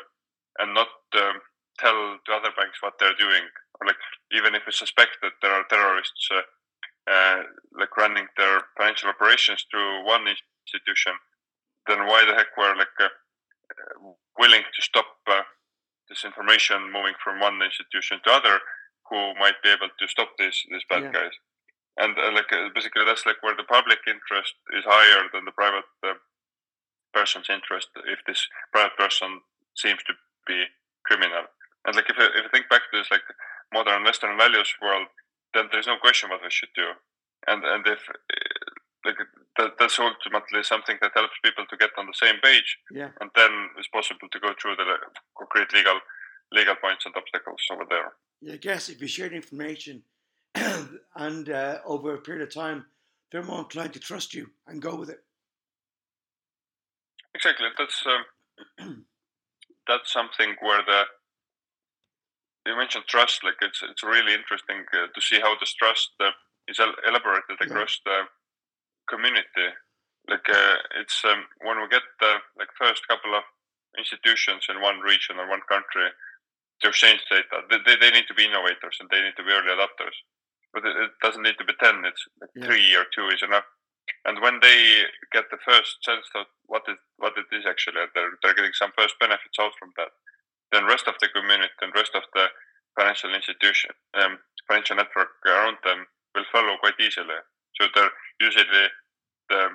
and 0.60 0.74
not 0.74 0.88
um, 1.16 1.42
tell 1.78 2.18
to 2.26 2.32
other 2.32 2.52
banks 2.56 2.82
what 2.82 2.96
they're 3.00 3.20
doing, 3.20 3.44
or 3.80 3.88
like 3.88 4.00
even 4.32 4.56
if 4.56 4.64
we 4.66 4.72
suspect 4.72 5.20
that 5.22 5.36
there 5.42 5.52
are 5.52 5.68
terrorists 5.70 6.30
uh, 6.32 6.48
uh, 7.12 7.44
like 7.78 7.96
running 7.98 8.28
their 8.38 8.62
financial 8.78 9.10
operations 9.10 9.66
through 9.70 10.06
one 10.06 10.26
institution, 10.26 11.14
then 11.88 12.08
why 12.08 12.24
the 12.26 12.34
heck 12.34 12.56
we're 12.58 12.76
like 12.76 12.96
willing 14.40 14.64
to 14.64 14.82
stop 14.82 15.06
uh, 15.28 15.42
this 16.10 16.24
information 16.26 16.92
moving 16.92 17.16
from 17.24 17.40
one 17.40 17.62
institution 17.62 18.20
to 18.24 18.32
other 18.32 18.60
who 19.10 19.34
might 19.40 19.58
be 19.64 19.70
able 19.70 19.90
to 20.00 20.08
stop 20.08 20.30
these 20.38 20.62
these 20.72 20.86
bad 20.90 21.04
Yeah. 21.04 21.12
guys 21.12 21.36
and 21.98 22.18
uh, 22.18 22.32
like 22.38 22.52
uh, 22.52 22.70
basically 22.76 23.06
that's 23.06 23.26
like 23.26 23.42
where 23.42 23.56
the 23.56 23.64
public 23.78 24.00
interest 24.08 24.54
is 24.78 24.84
higher 24.86 25.24
than 25.34 25.46
the 25.46 25.52
private 25.62 25.88
uh, 26.04 26.14
person's 27.14 27.50
interest 27.50 27.88
if 28.06 28.20
this 28.28 28.48
private 28.74 28.98
person 28.98 29.42
seems 29.76 30.02
to 30.04 30.14
be 30.48 30.66
criminal 31.06 31.46
and 31.86 31.96
like 31.96 32.10
if 32.10 32.18
you, 32.18 32.26
if 32.26 32.44
you 32.44 32.50
think 32.52 32.70
back 32.70 32.82
to 32.92 32.98
this 32.98 33.12
like 33.12 33.22
modern 33.74 34.04
Western 34.04 34.38
values 34.38 34.74
world, 34.82 35.08
then 35.54 35.66
there's 35.72 35.88
no 35.88 35.98
question 35.98 36.30
what 36.30 36.42
we 36.44 36.50
should 36.50 36.74
do. 36.76 36.90
And 37.48 37.64
and 37.64 37.86
if 37.86 38.00
like 39.06 39.16
that, 39.58 39.72
that's 39.80 40.00
ultimately 40.00 40.64
something 40.64 40.98
that 41.02 41.12
helps 41.14 41.34
people 41.44 41.66
to 41.70 41.78
get 41.78 41.92
on 41.98 42.08
the 42.08 42.14
same 42.14 42.36
page, 42.44 42.78
Yeah. 42.92 43.10
and 43.22 43.30
then 43.36 43.70
it's 43.78 43.88
possible 43.88 44.28
to 44.32 44.40
go 44.40 44.54
through 44.62 44.76
the 44.78 44.86
concrete 45.38 45.72
legal 45.74 46.00
legal 46.52 46.76
points 46.76 47.06
and 47.06 47.16
obstacles 47.16 47.62
over 47.72 47.86
there. 47.90 48.14
Yeah, 48.42 48.54
I 48.54 48.58
guess 48.58 48.90
if 48.90 49.02
you 49.02 49.08
share 49.08 49.30
the 49.30 49.36
information 49.36 50.04
and 51.16 51.50
uh, 51.50 51.80
over 51.86 52.14
a 52.14 52.18
period 52.22 52.44
of 52.48 52.54
time, 52.54 52.86
they're 53.32 53.44
more 53.44 53.60
inclined 53.60 53.94
to 53.94 54.00
trust 54.00 54.34
you 54.34 54.50
and 54.68 54.82
go 54.82 54.96
with 54.96 55.10
it. 55.10 55.24
Exactly. 57.34 57.68
That's 57.78 58.04
um, 58.80 59.06
that's 59.88 60.12
something 60.14 60.56
where 60.62 60.82
the 60.86 61.04
you 62.68 62.76
mentioned 62.78 63.06
trust. 63.08 63.44
Like 63.44 63.56
it's 63.62 63.82
it's 63.84 64.04
really 64.04 64.34
interesting 64.34 64.86
uh, 64.94 65.08
to 65.14 65.22
see 65.22 65.40
how 65.40 65.58
this 65.60 65.74
trust 65.74 66.12
uh, 66.20 66.32
is 66.68 66.80
el- 66.80 66.96
elaborated 67.08 67.58
Yeah. 67.60 67.68
across 67.68 68.00
the 68.06 68.22
community. 69.10 69.70
Like 70.28 70.48
uh, 70.50 70.78
it's 71.02 71.22
um, 71.26 71.46
when 71.62 71.78
we 71.82 71.88
get 71.90 72.04
the 72.20 72.34
like 72.58 72.70
first 72.80 73.08
couple 73.08 73.36
of 73.36 73.44
institutions 73.98 74.66
in 74.70 74.82
one 74.82 75.00
region 75.00 75.38
or 75.40 75.48
one 75.50 75.62
country 75.70 76.10
to 76.82 76.90
exchange 76.90 77.22
data. 77.30 77.64
They, 77.70 77.80
they, 77.86 77.96
they 78.02 78.12
need 78.12 78.28
to 78.28 78.34
be 78.36 78.46
innovators 78.46 78.98
and 79.00 79.08
they 79.10 79.22
need 79.22 79.38
to 79.38 79.46
be 79.46 79.52
early 79.54 79.72
adopters. 79.72 80.18
But 80.74 80.84
it, 80.86 80.96
it 80.98 81.12
doesn't 81.24 81.44
need 81.44 81.58
to 81.60 81.66
be 81.66 81.78
ten. 81.80 82.04
It's 82.06 82.24
like 82.42 82.52
Yeah. 82.56 82.66
three 82.68 82.88
or 82.96 83.06
two 83.16 83.30
is 83.30 83.44
enough. 83.44 83.64
And 84.26 84.42
when 84.42 84.60
they 84.62 85.06
get 85.32 85.46
the 85.50 85.62
first 85.66 86.04
sense 86.04 86.28
of 86.36 86.46
what 86.66 86.84
it 86.88 86.98
what 87.18 87.34
it 87.38 87.46
is 87.56 87.66
actually, 87.66 88.06
they're 88.14 88.34
they're 88.44 88.54
getting 88.58 88.74
some 88.76 88.92
first 88.98 89.16
benefits 89.20 89.58
out 89.62 89.74
from 89.80 89.94
that. 89.98 90.12
Then 90.72 90.86
rest 90.86 91.08
of 91.08 91.16
the 91.22 91.30
community 91.30 91.74
and 91.82 91.94
rest 91.96 92.12
of 92.16 92.24
the 92.34 92.48
financial 92.98 93.34
institution, 93.34 93.92
um, 94.16 94.40
financial 94.68 94.96
network 94.98 95.30
around 95.46 95.78
them 95.84 96.06
will 96.36 96.46
follow 96.52 96.76
quite 96.80 97.00
easily. 97.00 97.38
So 97.80 97.88
they're 97.94 98.12
usually 98.40 98.66
the 99.50 99.70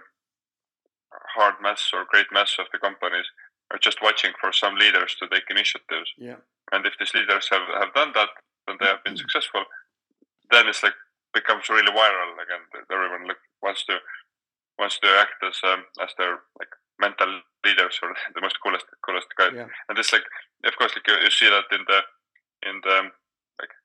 hard 1.35 1.55
mass 1.63 1.91
or 1.93 2.07
great 2.11 2.27
mass 2.33 2.57
of 2.59 2.67
the 2.73 2.79
companies 2.79 3.27
are 3.71 3.79
just 3.79 4.03
watching 4.03 4.33
for 4.41 4.53
some 4.53 4.75
leaders 4.75 5.15
to 5.19 5.29
take 5.29 5.45
initiatives. 5.51 6.11
Yeah. 6.19 6.43
And 6.73 6.87
if 6.87 6.95
these 6.99 7.15
leaders 7.15 7.49
have, 7.51 7.67
have 7.79 7.95
done 7.95 8.13
that, 8.15 8.31
then 8.67 8.77
they 8.81 8.87
have 8.87 9.05
been 9.05 9.17
successful. 9.17 9.65
Then 10.51 10.67
it's 10.67 10.83
like 10.83 10.95
becomes 11.33 11.69
really 11.69 11.91
viral 11.93 12.35
again. 12.43 12.63
Everyone 12.91 13.27
like 13.29 13.43
wants 13.63 13.85
to 13.87 13.99
wants 14.79 14.99
to 14.99 15.09
act 15.19 15.39
as 15.47 15.59
um, 15.63 15.85
as 16.03 16.11
their 16.19 16.43
like 16.59 16.73
mental 16.99 17.41
leaders 17.65 17.99
or 18.03 18.15
the 18.35 18.41
most 18.41 18.59
coolest 18.63 18.87
coolest 19.07 19.29
guy. 19.39 19.51
Yeah. 19.55 19.71
And 19.89 19.99
it's 19.99 20.13
like 20.13 20.27
of 20.65 20.77
course 20.77 20.93
like 20.95 21.07
you, 21.07 21.15
you 21.23 21.31
see 21.31 21.49
that 21.49 21.71
in 21.71 21.85
the 21.87 22.01
in 22.69 22.81
the 22.83 22.97
um, 22.99 23.11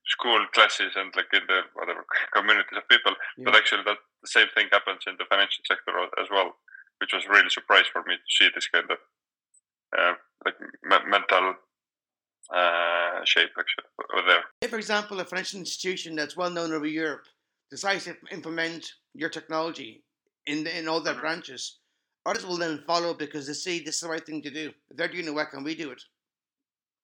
school 0.07 0.45
classes 0.53 0.93
and 0.95 1.11
like 1.15 1.31
in 1.33 1.41
the 1.47 1.61
whatever 1.73 2.05
communities 2.33 2.77
of 2.77 2.87
people. 2.87 3.13
But 3.43 3.55
actually 3.55 3.83
that 3.85 3.97
the 4.21 4.27
same 4.27 4.47
thing 4.55 4.67
happens 4.71 5.01
in 5.07 5.15
the 5.17 5.25
financial 5.29 5.63
sector 5.67 5.91
as 6.21 6.27
well, 6.29 6.55
which 6.99 7.13
was 7.13 7.27
really 7.27 7.49
surprise 7.49 7.85
for 7.91 8.03
me 8.07 8.15
to 8.15 8.29
see 8.37 8.49
this 8.53 8.67
kind 8.67 8.89
of 8.91 8.97
uh, 9.97 10.13
like 10.45 10.55
me- 10.83 11.09
mental 11.09 11.55
uh, 12.53 13.23
shape 13.25 13.49
actually 13.57 13.85
over 14.13 14.27
there. 14.27 14.43
If, 14.61 14.69
for 14.69 14.77
example, 14.77 15.19
a 15.19 15.25
financial 15.25 15.59
institution 15.59 16.15
that's 16.15 16.37
well 16.37 16.49
known 16.51 16.73
over 16.73 16.85
Europe 16.85 17.25
decides 17.71 18.05
to 18.05 18.15
implement 18.31 18.93
your 19.13 19.29
technology 19.29 20.03
in 20.45 20.63
the, 20.63 20.77
in 20.77 20.87
all 20.87 21.01
their 21.01 21.15
Mhm. 21.15 21.21
branches, 21.21 21.79
others 22.25 22.45
will 22.45 22.57
then 22.57 22.83
follow 22.85 23.13
because 23.13 23.47
they 23.47 23.53
see 23.53 23.79
this 23.79 23.95
is 23.95 24.01
the 24.01 24.09
right 24.09 24.25
thing 24.25 24.41
to 24.43 24.51
do. 24.51 24.71
If 24.89 24.97
they're 24.97 25.07
doing 25.07 25.25
it, 25.27 25.33
why 25.33 25.45
can't 25.45 25.63
we 25.63 25.73
do 25.75 25.89
it? 25.91 26.03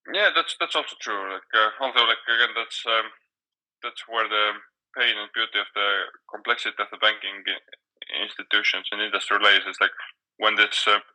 Yeah, 0.10 0.34
that's 0.34 0.58
that's 0.58 0.76
also 0.76 0.98
true. 0.98 1.30
Like 1.30 1.46
uh, 1.54 1.78
like 1.78 2.26
again 2.26 2.58
that's 2.58 2.82
um, 2.90 3.14
that's 3.84 4.02
where 4.10 4.26
the 4.28 4.58
pain 4.98 5.14
and 5.18 5.30
beauty 5.34 5.62
of 5.62 5.70
the 5.78 6.10
complexity 6.30 6.76
of 6.82 6.90
the 6.90 6.98
banking 6.98 7.46
institutions 8.10 8.90
and 8.92 9.02
industry 9.02 9.38
lies. 9.38 9.62
Is 9.70 9.78
like 9.80 9.94
when 10.42 10.58
this 10.58 10.86
uh, 10.90 11.06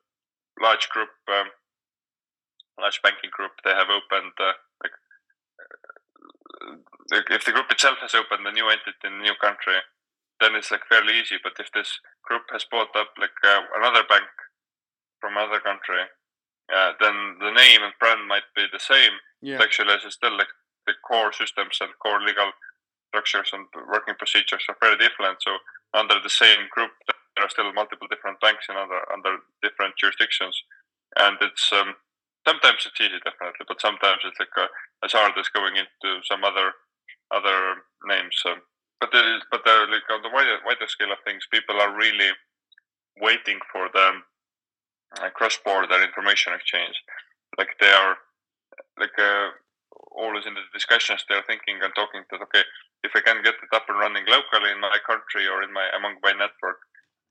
large 0.63 0.89
group, 0.91 1.11
um, 1.29 1.51
large 2.79 3.03
banking 3.03 3.31
group, 3.35 3.59
they 3.65 3.75
have 3.75 3.91
opened 3.91 4.35
uh, 4.39 4.55
like, 4.83 4.97
uh, 6.63 6.77
like 7.11 7.29
if 7.31 7.45
the 7.45 7.53
group 7.53 7.71
itself 7.71 7.99
has 8.01 8.15
opened 8.15 8.47
a 8.47 8.53
new 8.53 8.69
entity 8.71 9.03
in 9.05 9.19
a 9.19 9.27
new 9.27 9.37
country, 9.43 9.83
then 10.41 10.55
it's 10.55 10.71
like 10.71 10.87
fairly 10.89 11.19
easy. 11.19 11.37
But 11.43 11.59
if 11.59 11.73
this 11.75 12.01
group 12.23 12.47
has 12.53 12.65
bought 12.71 12.95
up 12.95 13.19
like 13.19 13.37
uh, 13.43 13.67
another 13.77 14.07
bank 14.09 14.31
from 15.21 15.37
another 15.37 15.61
country, 15.61 16.07
uh, 16.75 16.93
then 17.01 17.37
the 17.41 17.51
name 17.53 17.83
and 17.83 17.93
brand 18.01 18.27
might 18.29 18.47
be 18.55 18.67
the 18.73 18.81
same, 18.81 19.13
Yeah. 19.43 19.59
but 19.59 19.65
actually 19.65 19.95
it's 19.95 20.15
still 20.15 20.37
like 20.37 20.51
the 20.87 20.95
core 21.07 21.33
systems 21.33 21.79
and 21.81 21.91
core 22.03 22.21
legal 22.21 22.51
structures 23.11 23.51
and 23.53 23.67
working 23.89 24.15
procedures 24.19 24.65
are 24.69 24.77
very 24.81 24.97
different. 24.99 25.39
So 25.43 25.57
under 25.95 26.19
the 26.23 26.31
same 26.31 26.67
group, 26.71 26.91
there 27.07 27.45
are 27.45 27.51
still 27.51 27.73
multiple 27.73 28.09
different 28.09 28.41
banks 28.41 28.67
in 28.69 28.77
under 28.77 29.01
under 29.13 29.39
different 29.63 29.95
jurisdictions, 29.97 30.57
and 31.17 31.37
it's 31.41 31.71
um, 31.73 31.95
sometimes 32.47 32.87
it's 32.87 33.01
easy 33.01 33.19
definitely, 33.25 33.67
but 33.69 33.81
sometimes 33.81 34.21
it's 34.25 34.39
like 34.39 34.55
uh, 34.57 34.67
as 35.05 35.13
hard 35.13 35.33
as 35.39 35.49
going 35.49 35.77
into 35.77 36.23
some 36.25 36.45
other 36.45 36.73
other 37.31 37.83
names. 38.07 38.37
Um, 38.47 38.63
but 39.01 39.11
there 39.13 39.37
is, 39.37 39.43
but 39.51 39.63
there, 39.65 39.87
like 39.89 40.09
on 40.11 40.23
the 40.23 40.31
wider 40.33 40.59
wider 40.65 40.87
scale 40.89 41.13
of 41.13 41.19
things, 41.25 41.47
people 41.53 41.81
are 41.81 41.95
really 41.95 42.31
waiting 43.21 43.59
for 43.73 43.89
the 43.93 44.01
uh, 44.01 44.13
cross-border 45.35 46.03
information 46.03 46.53
exchange. 46.53 46.95
Like 47.59 47.71
they 47.81 47.91
are, 47.91 48.17
like 48.99 49.17
uh, 49.19 49.51
always 50.13 50.47
in 50.47 50.55
the 50.55 50.65
discussions, 50.73 51.25
they're 51.29 51.47
thinking 51.47 51.81
and 51.83 51.93
talking 51.95 52.25
that 52.31 52.43
okay, 52.43 52.65
if 53.05 53.13
I 53.15 53.21
can 53.21 53.43
get 53.43 53.55
it 53.55 53.73
up 53.75 53.87
and 53.89 53.99
running 53.99 54.25
locally 54.27 54.73
in 54.73 54.81
my 54.81 54.99
country 55.07 55.47
or 55.47 55.63
in 55.63 55.73
my 55.73 55.89
among 55.97 56.17
my 56.23 56.33
network, 56.33 56.81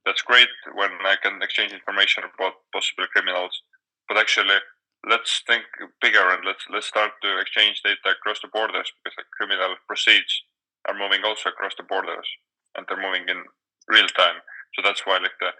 that's 0.05 0.21
great. 0.21 0.49
When 0.73 0.91
I 1.03 1.15
can 1.21 1.41
exchange 1.41 1.73
information 1.73 2.23
about 2.23 2.61
possible 2.73 3.09
criminals, 3.11 3.61
but 4.07 4.17
actually, 4.17 4.61
let's 5.09 5.43
think 5.45 5.65
bigger 6.01 6.29
and 6.29 6.45
let's 6.45 6.65
let's 6.71 6.87
start 6.87 7.11
to 7.21 7.39
exchange 7.39 7.81
data 7.83 8.13
across 8.13 8.39
the 8.41 8.49
borders 8.53 8.89
because 9.03 9.17
like 9.17 9.29
criminal 9.37 9.75
proceeds 9.87 10.43
are 10.87 10.97
moving 10.97 11.25
also 11.25 11.49
across 11.49 11.73
the 11.77 11.83
borders 11.83 12.25
and 12.77 12.85
they're 12.87 13.01
moving 13.01 13.25
in 13.27 13.43
real 13.87 14.07
time. 14.13 14.41
So 14.73 14.81
that's 14.83 15.05
why 15.05 15.17
like 15.17 15.37
the 15.39 15.51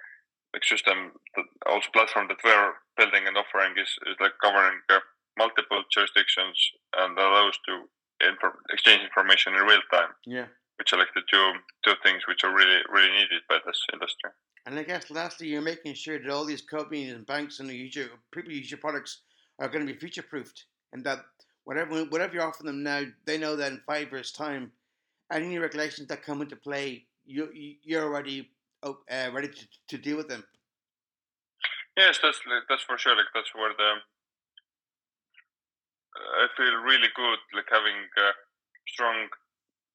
system, 0.64 1.12
the 1.36 1.44
Salv 1.68 1.84
platform 1.94 2.28
that 2.30 2.38
we're 2.44 2.74
building 2.98 3.28
and 3.28 3.38
offering 3.38 3.74
is, 3.78 3.90
is 4.08 4.16
like 4.20 4.34
covering 4.42 4.80
uh, 4.90 5.00
multiple 5.38 5.84
jurisdictions 5.92 6.58
and 6.98 7.18
allows 7.18 7.58
to 7.68 7.84
infor- 8.26 8.56
exchange 8.72 9.02
information 9.04 9.54
in 9.56 9.62
real 9.64 9.82
time, 9.92 10.10
Yeah. 10.26 10.46
which 10.78 10.94
are 10.94 11.00
like 11.00 11.14
the 11.16 11.22
two 11.32 11.52
two 11.84 11.94
things 12.04 12.24
which 12.28 12.44
are 12.44 12.54
really 12.56 12.80
really 12.90 13.12
needed 13.12 13.42
by 13.50 13.60
this 13.66 13.80
industry. 13.94 14.32
And 14.66 14.80
I 14.80 14.84
guess 14.84 15.12
lastly, 15.12 15.48
you're 15.48 15.62
making 15.62 15.94
sure 15.96 16.18
that 16.20 16.30
all 16.32 16.46
these 16.46 16.62
companies 16.62 17.14
and 17.14 17.26
banks 17.26 17.60
and 17.60 17.70
the 17.70 17.76
user 17.76 18.10
people 18.32 18.50
who 18.52 18.58
use 18.58 18.72
your 18.72 18.80
products 18.80 19.22
are 19.60 19.68
going 19.68 19.86
to 19.86 19.94
be 19.94 20.00
future 20.00 20.24
proofed, 20.24 20.66
and 20.94 21.04
that 21.06 21.20
whatever 21.66 22.04
whatever 22.06 22.34
you 22.36 22.42
offer 22.42 22.64
them 22.64 22.82
now, 22.84 23.04
they 23.26 23.38
know 23.38 23.56
that 23.56 23.72
in 23.74 23.82
five 23.86 24.12
years' 24.12 24.32
time, 24.32 24.72
any 25.32 25.58
regulations 25.60 26.08
that 26.08 26.24
come 26.24 26.42
into 26.42 26.56
play, 26.56 27.06
you 27.26 27.50
you- 27.54 27.76
you're 27.84 28.04
already 28.06 28.50
uh, 28.86 29.32
ready 29.34 29.48
to, 29.50 29.66
to 29.90 29.98
deal 29.98 30.18
with 30.18 30.30
them. 30.30 30.44
Yes, 31.98 32.20
that's 32.22 32.40
that's 32.70 32.84
for 32.84 32.98
sure. 32.98 33.16
Like 33.16 33.32
that's 33.34 33.54
where 33.56 33.74
the 33.78 33.92
I 36.16 36.48
feel 36.56 36.76
really 36.84 37.10
good, 37.16 37.40
like 37.54 37.68
having 37.72 37.96
a 38.18 38.28
strong 38.88 39.28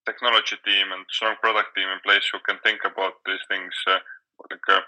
technology 0.05 0.57
team 0.64 0.92
and 0.92 1.05
strong 1.11 1.37
product 1.40 1.76
team 1.76 1.88
in 1.88 2.00
place 2.05 2.29
who 2.33 2.40
can 2.44 2.59
think 2.64 2.81
about 2.85 3.20
these 3.24 3.40
things, 3.48 3.72
uh, 3.87 4.00
like 4.50 4.66
uh, 4.68 4.81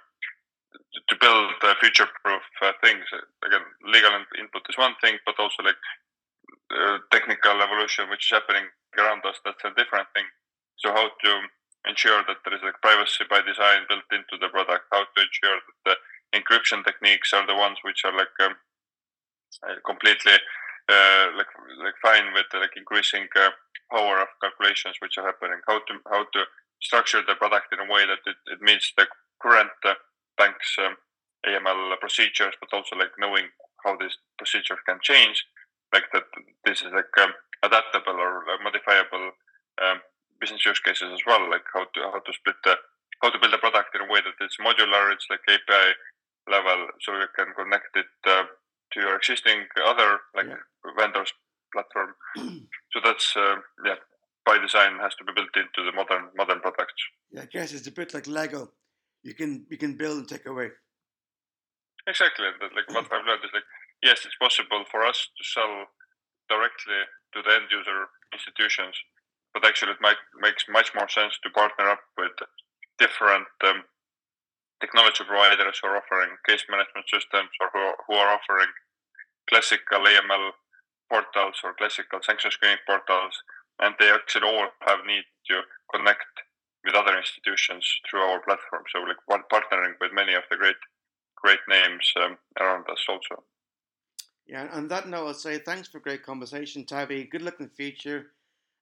to 1.09 1.15
build 1.21 1.53
uh, 1.63 1.75
future-proof 1.81 2.43
uh, 2.63 2.73
things. 2.85 3.05
Again, 3.45 3.65
legal 3.85 4.13
in- 4.13 4.41
input 4.41 4.63
is 4.69 4.77
one 4.77 4.95
thing, 5.01 5.19
but 5.25 5.39
also 5.39 5.63
like 5.63 5.81
uh, 6.73 6.99
technical 7.11 7.61
evolution, 7.61 8.09
which 8.11 8.29
is 8.29 8.37
happening 8.37 8.65
around 8.99 9.25
us, 9.25 9.41
that's 9.45 9.65
a 9.65 9.73
different 9.77 10.09
thing. 10.15 10.29
So 10.77 10.93
how 10.93 11.09
to 11.09 11.31
ensure 11.89 12.23
that 12.27 12.39
there 12.45 12.55
is 12.55 12.63
like 12.63 12.81
privacy 12.83 13.25
by 13.29 13.43
design 13.43 13.87
built 13.89 14.07
into 14.13 14.39
the 14.41 14.49
product? 14.49 14.87
How 14.91 15.05
to 15.05 15.19
ensure 15.19 15.59
that 15.59 15.79
the 15.85 15.97
encryption 16.39 16.85
techniques 16.85 17.33
are 17.33 17.47
the 17.47 17.57
ones 17.57 17.79
which 17.83 18.05
are 18.05 18.17
like 18.17 18.33
um, 18.43 18.55
uh, 19.67 19.77
completely 19.85 20.39
uh, 20.89 21.27
like 21.37 21.51
like 21.85 21.99
fine 22.03 22.33
with 22.35 22.47
like 22.55 22.75
increasing 22.77 23.27
uh, 23.37 23.51
power 23.91 24.21
of 24.23 24.29
calculations 24.41 24.97
which 25.01 25.19
are 25.19 25.27
happening. 25.27 25.61
How 25.67 25.79
to 25.79 25.95
how 26.11 26.25
to 26.25 26.41
structure 26.81 27.23
the 27.23 27.35
product 27.37 27.71
in 27.73 27.79
a 27.79 27.91
way 27.91 28.07
that 28.07 28.23
it, 28.27 28.37
it 28.51 28.61
meets 28.61 28.93
the 28.97 29.07
current 29.41 29.71
uh, 29.85 29.95
bank's 30.37 30.75
um, 30.79 30.97
AML 31.47 31.99
procedures, 32.01 32.55
but 32.61 32.75
also 32.75 32.97
like 32.97 33.15
knowing 33.19 33.47
how 33.85 33.97
these 33.97 34.17
procedures 34.39 34.79
can 34.87 34.99
change, 35.03 35.45
like 35.93 36.05
that 36.13 36.25
this 36.65 36.83
is 36.83 36.93
like 36.95 37.11
um, 37.21 37.33
adaptable 37.63 38.19
or 38.19 38.43
business 40.63 40.79
use 40.79 40.81
cases 40.81 41.13
as 41.13 41.21
well. 41.27 41.49
Like 41.51 41.65
how 41.73 41.85
to 41.85 42.01
how 42.13 42.21
to 42.21 42.33
split 42.33 42.57
the 42.65 42.77
how 43.23 43.31
to 43.31 43.39
build 43.39 43.55
a 43.55 43.59
product 43.59 43.95
in 43.95 44.01
a 44.03 44.13
way 44.13 44.21
that 44.21 44.45
it's 44.45 44.57
modular, 44.59 45.13
it's 45.13 45.27
like 45.31 45.41
API 45.49 45.93
level, 46.51 46.89
so 47.01 47.13
you 47.19 47.27
can 47.37 47.55
connect 47.55 47.97
it 47.97 48.07
uh, 48.27 48.45
to 48.93 49.01
your 49.01 49.17
existing 49.17 49.67
other 49.85 50.19
like 50.35 50.47
Yeah. 50.47 50.93
vendors 50.99 51.33
platform. 51.73 52.15
so 52.93 53.01
that's 53.05 53.37
uh, 53.37 53.57
yeah 53.85 53.97
by 54.45 54.59
design 54.59 54.99
has 54.99 55.15
to 55.17 55.25
be 55.25 55.33
built 55.33 55.55
into 55.57 55.85
the 55.89 55.93
modern 55.95 56.29
modern 56.37 56.61
products. 56.61 57.03
Yeah, 57.31 57.43
I 57.43 57.47
guess 57.47 57.73
it's 57.73 57.87
a 57.87 57.93
bit 57.93 58.13
like 58.15 58.27
Lego. 58.27 58.73
You 59.23 59.35
can 59.35 59.67
you 59.71 59.79
can 59.79 59.97
build 59.97 60.19
and 60.19 60.29
take 60.29 60.47
away. 60.47 60.71
Exactly. 62.07 62.47
That, 62.61 62.75
like 62.75 62.89
what 62.91 63.07
I've 63.13 63.27
learned 63.27 63.45
is 63.45 63.55
like 63.55 63.69
yes, 64.03 64.25
it's 64.27 64.37
possible 64.41 64.85
for 64.91 65.05
us 65.05 65.29
to 65.39 65.43
sell 65.45 65.87
directly 66.51 67.01
to 67.35 67.41
the 67.43 67.55
end 67.55 67.71
user 67.71 68.11
institutions, 68.35 68.97
but 69.55 69.67
actually 69.67 69.93
it 69.93 70.01
might 70.01 70.21
makes 70.41 70.65
much 70.69 70.93
more 70.95 71.09
sense 71.09 71.39
to 71.43 71.51
partner 71.51 71.89
up 71.91 72.01
with 72.17 72.33
different 72.99 73.47
um, 73.65 73.85
technology 74.81 75.25
providers 75.25 75.79
who 75.81 75.89
are 75.89 75.97
offering 75.97 76.35
case 76.47 76.65
management 76.69 77.07
systems 77.09 77.51
or 77.61 77.69
who 77.73 77.79
are, 77.79 77.97
who 78.07 78.15
are 78.15 78.35
offering 78.35 78.73
classical 79.49 80.01
AML 80.01 80.51
portals 81.11 81.57
or 81.63 81.75
classical 81.75 82.21
sanction 82.23 82.51
screening 82.51 82.83
portals, 82.87 83.35
and 83.81 83.95
they 83.99 84.11
actually 84.11 84.49
all 84.49 84.69
have 84.87 85.05
need 85.07 85.25
to 85.49 85.61
connect 85.95 86.33
with 86.85 86.95
other 86.95 87.17
institutions 87.17 87.85
through 88.09 88.21
our 88.21 88.41
platform. 88.41 88.83
So, 88.91 89.01
like 89.01 89.23
partnering 89.53 89.95
with 90.01 90.13
many 90.13 90.35
of 90.35 90.43
the 90.51 90.57
great, 90.57 90.81
great 91.37 91.63
names 91.69 92.13
um, 92.23 92.37
around 92.61 92.89
us 92.91 93.05
also. 93.09 93.45
Yeah, 94.47 94.69
on 94.73 94.89
that 94.89 95.09
note, 95.09 95.27
I'll 95.27 95.35
say 95.35 95.59
thanks 95.59 95.89
for 95.89 95.99
a 95.99 96.03
great 96.03 96.25
conversation, 96.25 96.85
Taavi. 96.85 97.31
Good 97.31 97.43
luck 97.43 97.61
in 97.61 97.67
the 97.67 97.75
future, 97.75 98.27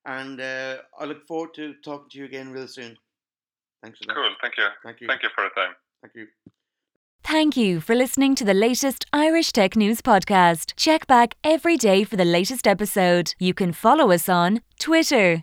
and 0.06 0.40
uh, 0.40 0.78
I 0.98 1.04
look 1.04 1.26
forward 1.26 1.54
to 1.54 1.74
talking 1.84 2.08
to 2.10 2.18
you 2.18 2.24
again 2.24 2.50
real 2.50 2.68
soon. 2.68 2.96
Thanks 3.82 3.98
for 3.98 4.06
that. 4.08 4.14
Cool. 4.14 4.34
Thank 4.40 4.54
you. 4.58 4.66
Thank 4.84 5.00
you. 5.00 5.06
Thank 5.06 5.22
you 5.22 5.28
for 5.34 5.44
the 5.44 5.50
time. 5.60 5.74
Thank 6.02 6.14
you. 6.14 6.26
Thank 7.22 7.56
you 7.56 7.80
for 7.80 7.94
listening 7.94 8.34
to 8.36 8.44
the 8.44 8.54
latest 8.54 9.04
Irish 9.12 9.52
Tech 9.52 9.76
News 9.76 10.00
podcast. 10.00 10.72
Check 10.76 11.06
back 11.06 11.36
every 11.44 11.76
day 11.76 12.02
for 12.02 12.16
the 12.16 12.24
latest 12.24 12.66
episode. 12.66 13.34
You 13.38 13.54
can 13.54 13.72
follow 13.72 14.10
us 14.10 14.28
on 14.28 14.62
Twitter 14.78 15.42